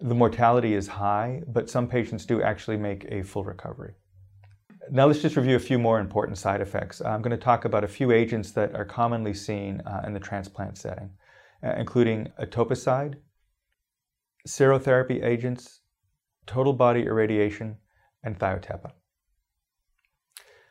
The 0.00 0.14
mortality 0.14 0.74
is 0.74 0.86
high, 0.86 1.42
but 1.48 1.68
some 1.68 1.88
patients 1.88 2.24
do 2.24 2.40
actually 2.40 2.76
make 2.76 3.06
a 3.08 3.22
full 3.22 3.42
recovery. 3.42 3.94
Now 4.90 5.06
let's 5.06 5.20
just 5.20 5.36
review 5.36 5.56
a 5.56 5.60
few 5.60 5.78
more 5.78 5.98
important 5.98 6.38
side 6.38 6.60
effects. 6.60 7.00
I'm 7.00 7.20
going 7.20 7.36
to 7.36 7.44
talk 7.44 7.64
about 7.64 7.82
a 7.82 7.88
few 7.88 8.12
agents 8.12 8.52
that 8.52 8.74
are 8.74 8.84
commonly 8.84 9.34
seen 9.34 9.82
uh, 9.84 10.02
in 10.06 10.14
the 10.14 10.20
transplant 10.20 10.78
setting, 10.78 11.10
uh, 11.64 11.74
including 11.76 12.32
etoposide, 12.40 13.16
serotherapy 14.46 15.22
agents, 15.22 15.80
total 16.46 16.72
body 16.72 17.02
irradiation, 17.02 17.76
and 18.22 18.38
thiotepa. 18.38 18.92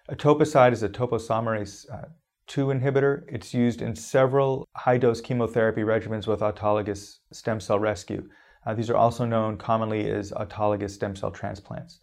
Etoposide 0.09 0.71
is 0.71 0.83
a 0.83 0.89
topoisomerase 0.89 1.85
uh, 1.93 2.07
2 2.47 2.67
inhibitor. 2.67 3.23
It's 3.27 3.53
used 3.53 3.81
in 3.81 3.93
several 3.93 4.65
high 4.73 4.97
dose 4.97 5.19
chemotherapy 5.19 5.81
regimens 5.81 6.27
with 6.27 6.39
autologous 6.39 7.17
stem 7.33 7.59
cell 7.59 7.77
rescue. 7.77 8.29
Uh, 8.67 8.73
these 8.73 8.89
are 8.89 8.97
also 8.97 9.23
known 9.25 9.55
commonly 9.55 10.09
as 10.09 10.31
autologous 10.33 10.91
stem 10.91 11.15
cell 11.15 11.31
transplants. 11.31 12.01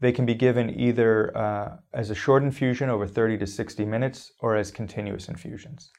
They 0.00 0.10
can 0.10 0.24
be 0.24 0.34
given 0.34 0.80
either 0.80 1.36
uh, 1.36 1.76
as 1.92 2.08
a 2.08 2.14
short 2.14 2.42
infusion 2.42 2.88
over 2.88 3.06
30 3.06 3.36
to 3.38 3.46
60 3.46 3.84
minutes 3.84 4.32
or 4.40 4.56
as 4.56 4.70
continuous 4.70 5.28
infusions. 5.28 5.90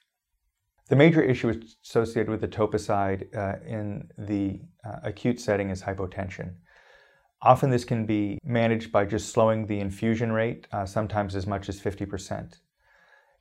The 0.87 0.95
major 0.95 1.21
issue 1.21 1.61
associated 1.85 2.31
with 2.31 2.41
etoposide 2.41 3.35
uh, 3.35 3.63
in 3.63 4.09
the 4.17 4.61
uh, 4.83 5.01
acute 5.03 5.39
setting 5.39 5.69
is 5.69 5.83
hypotension. 5.83 6.55
Often 7.43 7.69
this 7.69 7.85
can 7.85 8.07
be 8.07 8.39
managed 8.43 8.91
by 8.91 9.05
just 9.05 9.29
slowing 9.29 9.67
the 9.67 9.79
infusion 9.79 10.31
rate, 10.31 10.67
uh, 10.71 10.87
sometimes 10.87 11.35
as 11.35 11.45
much 11.45 11.69
as 11.69 11.79
50%. 11.79 12.57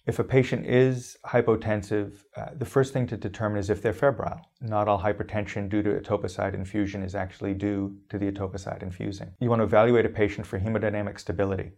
If 0.09 0.19
a 0.19 0.25
patient 0.25 0.65
is 0.65 1.19
hypotensive, 1.27 2.25
uh, 2.35 2.47
the 2.57 2.65
first 2.65 2.95
thing 2.95 3.07
to 3.09 3.17
determine 3.19 3.59
is 3.59 3.69
if 3.69 3.83
they're 3.83 3.93
febrile. 3.93 4.41
Not 4.63 4.89
all 4.89 5.03
hypertension 5.03 5.69
due 5.69 5.83
to 5.83 6.01
etoposide 6.01 6.55
infusion 6.55 7.03
is 7.03 7.15
actually 7.15 7.53
due 7.53 7.95
to 8.09 8.19
the 8.19 8.33
etoposide 8.33 8.83
infusing. 8.83 9.35
You 9.39 9.51
want 9.51 9.61
to 9.61 9.65
evaluate 9.65 10.07
a 10.07 10.09
patient 10.09 10.47
for 10.47 10.59
hemodynamic 10.59 11.21
stability. 11.21 11.73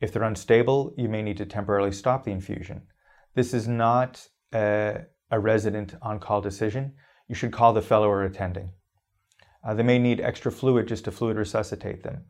If 0.00 0.12
they're 0.12 0.22
unstable, 0.22 0.94
you 0.96 1.08
may 1.08 1.20
need 1.20 1.36
to 1.38 1.46
temporarily 1.46 1.90
stop 1.90 2.22
the 2.22 2.30
infusion. 2.30 2.82
This 3.34 3.52
is 3.52 3.66
not 3.66 4.24
a, 4.54 5.06
a 5.32 5.40
resident 5.40 5.96
on 6.00 6.20
call 6.20 6.40
decision. 6.40 6.94
You 7.26 7.34
should 7.34 7.50
call 7.50 7.72
the 7.72 7.82
fellow 7.82 8.08
or 8.08 8.22
attending. 8.22 8.70
Uh, 9.66 9.74
they 9.74 9.82
may 9.82 9.98
need 9.98 10.20
extra 10.20 10.52
fluid 10.52 10.86
just 10.86 11.06
to 11.06 11.10
fluid 11.10 11.36
resuscitate 11.36 12.04
them. 12.04 12.26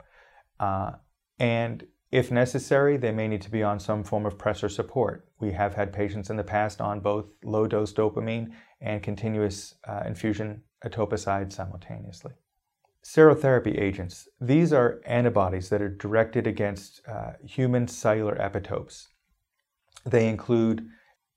Uh, 0.59 0.93
and 1.39 1.87
if 2.11 2.31
necessary, 2.31 2.97
they 2.97 3.13
may 3.13 3.29
need 3.29 3.43
to 3.43 3.51
be 3.51 3.63
on 3.63 3.79
some 3.79 4.03
form 4.03 4.25
of 4.25 4.39
pressor 4.39 4.71
support. 4.71 5.29
We 5.41 5.53
have 5.53 5.75
had 5.75 5.93
patients 5.93 6.31
in 6.31 6.37
the 6.37 6.45
past 6.45 6.81
on 6.81 7.01
both 7.01 7.27
low 7.45 7.67
dose 7.67 7.93
dopamine 7.93 8.53
and 8.81 9.03
continuous 9.03 9.75
uh, 9.87 10.03
infusion 10.07 10.63
etoposide 10.85 11.53
simultaneously. 11.53 12.33
Serotherapy 13.05 13.81
agents. 13.81 14.29
These 14.41 14.73
are 14.73 15.01
antibodies 15.05 15.69
that 15.69 15.83
are 15.83 15.89
directed 15.89 16.47
against 16.47 17.03
uh, 17.07 17.33
human 17.45 17.89
cellular 17.89 18.37
epitopes. 18.37 19.09
They 20.05 20.29
include 20.29 20.87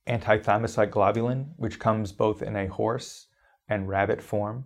antithymocyte 0.08 0.90
globulin, 0.90 1.50
which 1.58 1.80
comes 1.80 2.12
both 2.12 2.42
in 2.42 2.56
a 2.56 2.68
horse 2.68 3.28
and 3.68 3.88
rabbit 3.88 4.22
form, 4.22 4.66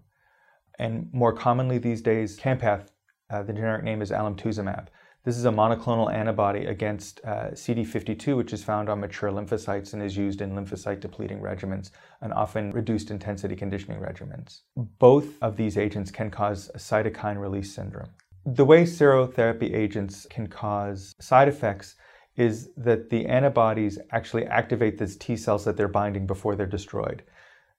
and 0.79 1.09
more 1.13 1.33
commonly 1.33 1.77
these 1.77 2.01
days, 2.01 2.37
Campath, 2.37 2.89
uh, 3.29 3.43
the 3.43 3.53
generic 3.53 3.83
name 3.83 4.01
is 4.01 4.11
alemtuzumab. 4.11 4.87
This 5.25 5.37
is 5.37 5.45
a 5.45 5.51
monoclonal 5.51 6.13
antibody 6.13 6.67
against 6.67 7.19
uh, 7.25 7.49
CD52, 7.53 8.37
which 8.37 8.53
is 8.53 8.63
found 8.63 8.89
on 8.89 8.99
mature 8.99 9.31
lymphocytes 9.31 9.93
and 9.93 10.03
is 10.03 10.15
used 10.15 10.39
in 10.39 10.51
lymphocyte 10.51 10.99
depleting 10.99 11.41
regimens 11.41 11.89
and 12.21 12.31
often 12.31 12.71
reduced 12.71 13.09
intensity 13.09 13.55
conditioning 13.55 13.99
regimens. 13.99 14.59
Both 14.99 15.41
of 15.41 15.57
these 15.57 15.79
agents 15.79 16.11
can 16.11 16.29
cause 16.29 16.69
cytokine 16.77 17.41
release 17.41 17.73
syndrome. 17.73 18.09
The 18.45 18.65
way 18.65 18.83
serotherapy 18.83 19.73
agents 19.73 20.27
can 20.29 20.45
cause 20.45 21.15
side 21.19 21.47
effects 21.47 21.95
is 22.35 22.69
that 22.77 23.09
the 23.09 23.25
antibodies 23.25 23.97
actually 24.11 24.45
activate 24.45 24.99
these 24.99 25.17
T 25.17 25.35
cells 25.35 25.65
that 25.65 25.75
they're 25.75 25.87
binding 25.87 26.27
before 26.27 26.55
they're 26.55 26.67
destroyed. 26.67 27.23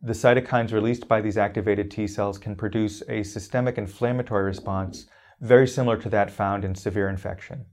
The 0.03 0.15
cytokines 0.15 0.73
released 0.73 1.07
by 1.07 1.21
these 1.21 1.39
activated 1.39 1.93
T 1.93 2.09
cells 2.09 2.39
can 2.39 2.57
produce 2.57 3.05
a 3.09 3.23
systemic 3.23 3.79
inflammatory 3.79 4.47
response 4.47 5.07
very 5.41 5.69
similar 5.69 5.97
to 5.99 6.09
that 6.09 6.31
found 6.31 6.65
in 6.65 6.75
severe 6.75 7.09
infection. 7.09 7.67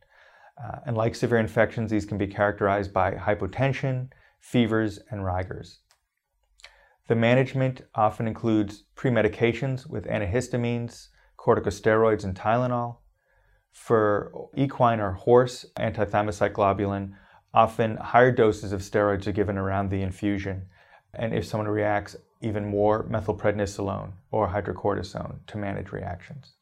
Uh, 0.62 0.80
and 0.86 0.96
like 0.96 1.16
severe 1.16 1.40
infections, 1.40 1.90
these 1.92 2.06
can 2.06 2.18
be 2.18 2.28
characterized 2.28 2.94
by 2.94 3.12
hypotension, 3.12 4.10
fevers, 4.40 5.00
and 5.10 5.26
rigors. 5.26 5.80
The 7.08 7.16
management 7.16 7.82
often 7.96 8.28
includes 8.28 8.84
premedications 8.96 9.88
with 9.88 10.06
antihistamines, 10.06 11.08
corticosteroids, 11.38 12.24
and 12.24 12.36
Tylenol. 12.36 12.98
For 13.72 14.32
equine 14.56 15.00
or 15.00 15.14
horse 15.14 15.66
antithymocyte 15.78 16.54
globulin, 16.54 17.14
often 17.54 17.98
higher 17.98 18.32
doses 18.32 18.72
of 18.72 18.82
steroids 18.82 19.28
are 19.28 19.32
given 19.32 19.58
around 19.58 19.90
the 19.90 20.02
infusion. 20.02 20.68
And 21.14 21.34
if 21.34 21.46
someone 21.46 21.68
reacts, 21.68 22.16
even 22.42 22.66
more 22.66 23.04
methylprednisolone 23.06 24.14
or 24.32 24.50
hydrocortisone 24.50 25.46
to 25.48 25.58
manage 25.58 25.92
reactions. 25.92 26.54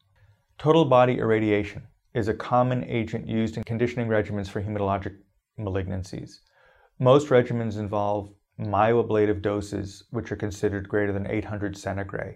Total 0.62 0.86
body 0.86 1.18
irradiation 1.18 1.82
is 2.14 2.28
a 2.28 2.36
common 2.36 2.84
agent 2.84 3.28
used 3.28 3.58
in 3.58 3.64
conditioning 3.64 4.08
regimens 4.08 4.48
for 4.48 4.62
hematologic 4.62 5.18
malignancies. 5.58 6.42
Most 7.00 7.30
regimens 7.30 7.80
involve 7.80 8.30
myoablative 8.60 9.42
doses, 9.42 10.04
which 10.12 10.32
are 10.32 10.36
considered 10.36 10.88
greater 10.88 11.12
than 11.12 11.26
800 11.26 11.74
centigray. 11.74 12.36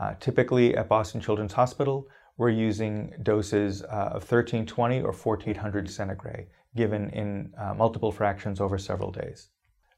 Uh, 0.00 0.14
typically 0.20 0.74
at 0.74 0.88
Boston 0.88 1.20
Children's 1.20 1.52
Hospital, 1.52 2.08
we're 2.38 2.48
using 2.48 3.12
doses 3.22 3.82
uh, 3.82 4.14
of 4.14 4.22
1320 4.22 5.02
or 5.02 5.12
1400 5.12 5.86
centigray, 5.86 6.46
given 6.76 7.10
in 7.10 7.52
uh, 7.58 7.74
multiple 7.74 8.10
fractions 8.10 8.58
over 8.58 8.78
several 8.78 9.12
days. 9.12 9.48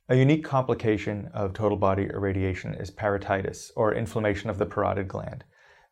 A 0.08 0.16
unique 0.16 0.42
complication 0.42 1.30
of 1.32 1.52
total 1.52 1.78
body 1.78 2.06
irradiation 2.06 2.74
is 2.74 2.90
parotitis, 2.90 3.70
or 3.76 3.94
inflammation 3.94 4.50
of 4.50 4.58
the 4.58 4.66
parotid 4.66 5.06
gland. 5.06 5.44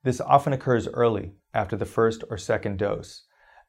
This 0.06 0.20
often 0.20 0.52
occurs 0.52 0.86
early, 0.86 1.32
after 1.52 1.74
the 1.76 1.84
first 1.84 2.22
or 2.30 2.38
second 2.38 2.78
dose. 2.78 3.24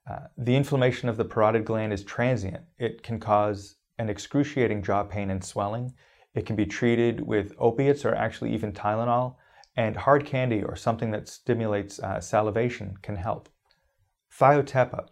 Uh, 0.08 0.28
the 0.38 0.56
inflammation 0.56 1.10
of 1.10 1.18
the 1.18 1.26
parotid 1.26 1.66
gland 1.66 1.92
is 1.92 2.04
transient. 2.04 2.64
It 2.78 3.02
can 3.02 3.20
cause 3.20 3.78
an 3.98 4.08
excruciating 4.08 4.84
jaw 4.84 5.02
pain 5.02 5.32
and 5.32 5.44
swelling. 5.44 5.96
It 6.36 6.46
can 6.46 6.56
be 6.56 6.68
treated 6.68 7.22
with 7.22 7.56
opiates 7.58 8.06
or 8.06 8.14
actually 8.14 8.54
even 8.54 8.72
Tylenol, 8.72 9.38
and 9.76 9.96
hard 9.96 10.28
candy 10.28 10.62
or 10.62 10.76
something 10.76 11.10
that 11.10 11.28
stimulates 11.28 12.00
uh, 12.02 12.22
salivation 12.22 12.98
can 13.02 13.16
help. 13.16 13.50
Thiotepa. 14.40 15.08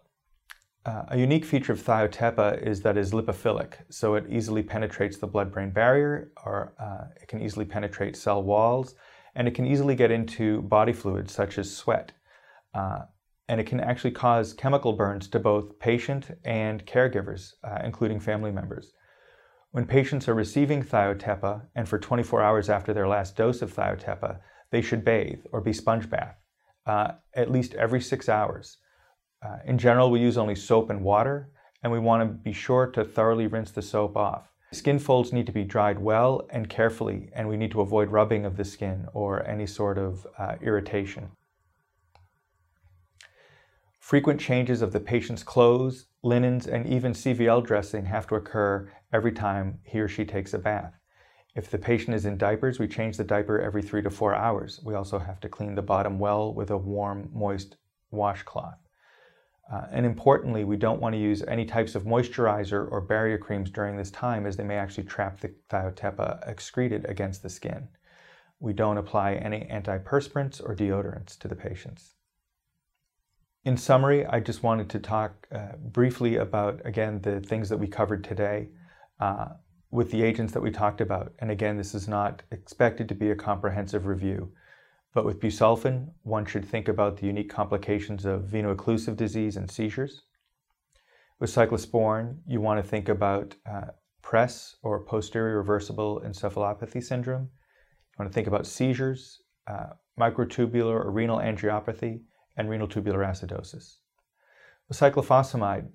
Uh, 0.84 1.02
a 1.08 1.18
unique 1.18 1.44
feature 1.44 1.72
of 1.72 1.82
thiotepa 1.82 2.62
is 2.62 2.82
that 2.82 2.96
it 2.96 3.00
is 3.00 3.10
lipophilic, 3.10 3.72
so 3.90 4.14
it 4.14 4.26
easily 4.30 4.62
penetrates 4.62 5.16
the 5.16 5.26
blood 5.26 5.50
brain 5.50 5.72
barrier, 5.72 6.30
or 6.44 6.72
uh, 6.78 7.06
it 7.20 7.26
can 7.26 7.42
easily 7.42 7.64
penetrate 7.64 8.14
cell 8.16 8.44
walls, 8.44 8.94
and 9.36 9.46
it 9.46 9.54
can 9.54 9.66
easily 9.66 9.94
get 9.94 10.10
into 10.10 10.62
body 10.62 10.92
fluids 10.92 11.32
such 11.32 11.58
as 11.58 11.74
sweat. 11.74 12.12
Uh, 12.74 13.02
and 13.48 13.60
it 13.60 13.66
can 13.68 13.78
actually 13.78 14.10
cause 14.10 14.52
chemical 14.52 14.92
burns 14.92 15.28
to 15.28 15.38
both 15.38 15.78
patient 15.78 16.36
and 16.44 16.84
caregivers, 16.84 17.52
uh, 17.62 17.78
including 17.84 18.18
family 18.18 18.50
members. 18.50 18.92
When 19.70 19.86
patients 19.86 20.28
are 20.28 20.34
receiving 20.34 20.82
thiotepa 20.82 21.62
and 21.76 21.88
for 21.88 21.98
24 21.98 22.42
hours 22.42 22.68
after 22.68 22.92
their 22.92 23.06
last 23.06 23.36
dose 23.36 23.62
of 23.62 23.72
thiotepa, 23.72 24.40
they 24.72 24.82
should 24.82 25.04
bathe 25.04 25.44
or 25.52 25.60
be 25.60 25.72
sponge 25.72 26.10
bath 26.10 26.36
uh, 26.86 27.12
at 27.34 27.50
least 27.50 27.74
every 27.74 28.00
six 28.00 28.28
hours. 28.28 28.78
Uh, 29.44 29.58
in 29.66 29.78
general, 29.78 30.10
we 30.10 30.20
use 30.20 30.38
only 30.38 30.54
soap 30.54 30.90
and 30.90 31.02
water, 31.02 31.50
and 31.82 31.92
we 31.92 31.98
want 31.98 32.22
to 32.22 32.26
be 32.26 32.52
sure 32.52 32.86
to 32.86 33.04
thoroughly 33.04 33.46
rinse 33.46 33.70
the 33.70 33.82
soap 33.82 34.16
off. 34.16 34.50
Skin 34.72 34.98
folds 34.98 35.32
need 35.32 35.46
to 35.46 35.52
be 35.52 35.64
dried 35.64 36.00
well 36.00 36.46
and 36.50 36.68
carefully, 36.68 37.30
and 37.32 37.48
we 37.48 37.56
need 37.56 37.70
to 37.70 37.80
avoid 37.80 38.10
rubbing 38.10 38.44
of 38.44 38.56
the 38.56 38.64
skin 38.64 39.06
or 39.14 39.46
any 39.46 39.66
sort 39.66 39.96
of 39.96 40.26
uh, 40.38 40.56
irritation. 40.60 41.30
Frequent 44.00 44.40
changes 44.40 44.82
of 44.82 44.92
the 44.92 45.00
patient's 45.00 45.42
clothes, 45.42 46.06
linens, 46.22 46.66
and 46.66 46.86
even 46.86 47.12
CVL 47.12 47.64
dressing 47.64 48.04
have 48.04 48.26
to 48.28 48.34
occur 48.34 48.90
every 49.12 49.32
time 49.32 49.80
he 49.84 50.00
or 50.00 50.08
she 50.08 50.24
takes 50.24 50.54
a 50.54 50.58
bath. 50.58 50.94
If 51.56 51.70
the 51.70 51.78
patient 51.78 52.14
is 52.14 52.26
in 52.26 52.36
diapers, 52.36 52.78
we 52.78 52.86
change 52.86 53.16
the 53.16 53.24
diaper 53.24 53.60
every 53.60 53.82
three 53.82 54.02
to 54.02 54.10
four 54.10 54.34
hours. 54.34 54.80
We 54.84 54.94
also 54.94 55.18
have 55.18 55.40
to 55.40 55.48
clean 55.48 55.74
the 55.74 55.82
bottom 55.82 56.18
well 56.18 56.52
with 56.52 56.70
a 56.70 56.76
warm, 56.76 57.30
moist 57.32 57.76
washcloth. 58.10 58.85
Uh, 59.72 59.86
and 59.90 60.06
importantly, 60.06 60.64
we 60.64 60.76
don't 60.76 61.00
want 61.00 61.12
to 61.12 61.20
use 61.20 61.42
any 61.42 61.64
types 61.64 61.96
of 61.96 62.04
moisturizer 62.04 62.88
or 62.90 63.00
barrier 63.00 63.36
creams 63.36 63.68
during 63.70 63.96
this 63.96 64.12
time 64.12 64.46
as 64.46 64.56
they 64.56 64.64
may 64.64 64.76
actually 64.76 65.02
trap 65.04 65.40
the 65.40 65.52
thiotepa 65.68 66.46
excreted 66.48 67.04
against 67.06 67.42
the 67.42 67.50
skin. 67.50 67.88
We 68.60 68.72
don't 68.72 68.96
apply 68.96 69.34
any 69.34 69.68
antiperspirants 69.70 70.62
or 70.62 70.74
deodorants 70.74 71.36
to 71.38 71.48
the 71.48 71.56
patients. 71.56 72.14
In 73.64 73.76
summary, 73.76 74.24
I 74.24 74.38
just 74.38 74.62
wanted 74.62 74.88
to 74.90 75.00
talk 75.00 75.48
uh, 75.50 75.72
briefly 75.76 76.36
about, 76.36 76.80
again, 76.84 77.20
the 77.20 77.40
things 77.40 77.68
that 77.68 77.78
we 77.78 77.88
covered 77.88 78.22
today 78.22 78.68
uh, 79.18 79.48
with 79.90 80.12
the 80.12 80.22
agents 80.22 80.52
that 80.52 80.62
we 80.62 80.70
talked 80.70 81.00
about. 81.00 81.32
And 81.40 81.50
again, 81.50 81.76
this 81.76 81.92
is 81.92 82.06
not 82.06 82.42
expected 82.52 83.08
to 83.08 83.14
be 83.16 83.30
a 83.30 83.34
comprehensive 83.34 84.06
review. 84.06 84.52
But 85.16 85.24
with 85.24 85.40
busulfan, 85.40 86.10
one 86.24 86.44
should 86.44 86.66
think 86.66 86.88
about 86.88 87.16
the 87.16 87.26
unique 87.26 87.48
complications 87.48 88.26
of 88.26 88.42
veno-occlusive 88.42 89.16
disease 89.16 89.56
and 89.56 89.70
seizures. 89.70 90.24
With 91.40 91.48
cyclosporin, 91.48 92.40
you 92.46 92.60
want 92.60 92.84
to 92.84 92.86
think 92.86 93.08
about 93.08 93.56
uh, 93.64 93.92
PRES 94.20 94.76
or 94.82 95.02
posterior 95.06 95.56
reversible 95.56 96.20
encephalopathy 96.22 97.02
syndrome. 97.02 97.44
You 97.44 98.16
want 98.18 98.30
to 98.30 98.34
think 98.34 98.46
about 98.46 98.66
seizures, 98.66 99.40
uh, 99.66 99.94
microtubular 100.20 101.02
or 101.02 101.10
renal 101.10 101.38
angiopathy, 101.38 102.20
and 102.58 102.68
renal 102.68 102.86
tubular 102.86 103.20
acidosis. 103.20 104.00
With 104.86 104.98
cyclophosphamide, 104.98 105.88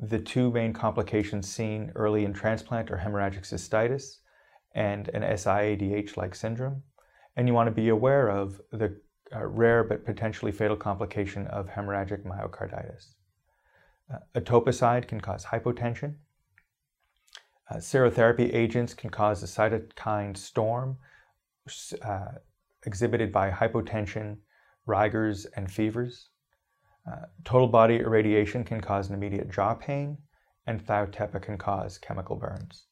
the 0.00 0.18
two 0.18 0.50
main 0.50 0.72
complications 0.72 1.48
seen 1.48 1.92
early 1.94 2.24
in 2.24 2.32
transplant 2.32 2.90
are 2.90 2.98
hemorrhagic 2.98 3.42
cystitis 3.42 4.16
and 4.74 5.06
an 5.10 5.22
SIADH 5.22 6.16
like 6.16 6.34
syndrome. 6.34 6.82
And 7.36 7.48
you 7.48 7.54
want 7.54 7.68
to 7.68 7.82
be 7.82 7.88
aware 7.88 8.28
of 8.28 8.60
the 8.72 8.96
uh, 9.34 9.46
rare 9.46 9.84
but 9.84 10.04
potentially 10.04 10.52
fatal 10.52 10.76
complication 10.76 11.46
of 11.46 11.68
hemorrhagic 11.68 12.24
myocarditis. 12.24 13.14
Uh, 14.12 14.18
etoposide 14.34 15.06
can 15.06 15.20
cause 15.20 15.44
hypotension. 15.44 16.16
Uh, 17.70 17.76
serotherapy 17.76 18.52
agents 18.52 18.92
can 18.92 19.10
cause 19.10 19.42
a 19.42 19.46
cytokine 19.46 20.36
storm 20.36 20.96
uh, 22.02 22.32
exhibited 22.84 23.30
by 23.30 23.50
hypotension, 23.50 24.36
rigors, 24.86 25.46
and 25.56 25.70
fevers. 25.70 26.30
Uh, 27.06 27.26
total 27.44 27.68
body 27.68 27.96
irradiation 27.96 28.64
can 28.64 28.80
cause 28.80 29.08
an 29.08 29.14
immediate 29.14 29.50
jaw 29.50 29.74
pain, 29.74 30.18
and 30.66 30.84
thiotepa 30.84 31.40
can 31.40 31.56
cause 31.56 31.98
chemical 31.98 32.36
burns. 32.36 32.86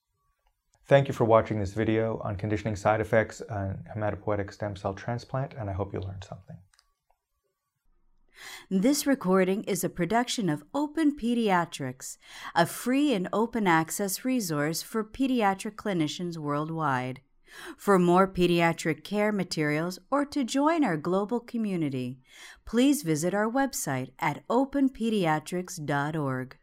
Thank 0.88 1.06
you 1.06 1.12
for 1.12 1.24
watching 1.24 1.60
this 1.60 1.74
video 1.74 2.18
on 2.24 2.36
conditioning 2.36 2.74
side 2.74 3.02
effects 3.02 3.42
on 3.50 3.84
hematopoietic 3.94 4.50
stem 4.50 4.74
cell 4.74 4.94
transplant, 4.94 5.52
and 5.52 5.68
I 5.68 5.74
hope 5.74 5.92
you 5.92 6.00
learned 6.00 6.24
something. 6.26 6.56
This 8.70 9.06
recording 9.06 9.64
is 9.64 9.84
a 9.84 9.90
production 9.90 10.48
of 10.48 10.62
Open 10.72 11.14
Pediatrics, 11.14 12.16
a 12.54 12.64
free 12.64 13.12
and 13.12 13.28
open 13.34 13.66
access 13.66 14.24
resource 14.24 14.80
for 14.80 15.04
pediatric 15.04 15.74
clinicians 15.74 16.38
worldwide. 16.38 17.20
For 17.76 17.98
more 17.98 18.26
pediatric 18.26 19.04
care 19.04 19.32
materials 19.32 19.98
or 20.10 20.24
to 20.24 20.42
join 20.42 20.84
our 20.84 20.96
global 20.96 21.40
community, 21.40 22.18
please 22.64 23.02
visit 23.02 23.34
our 23.34 23.50
website 23.50 24.12
at 24.20 24.48
openpediatrics.org. 24.48 26.56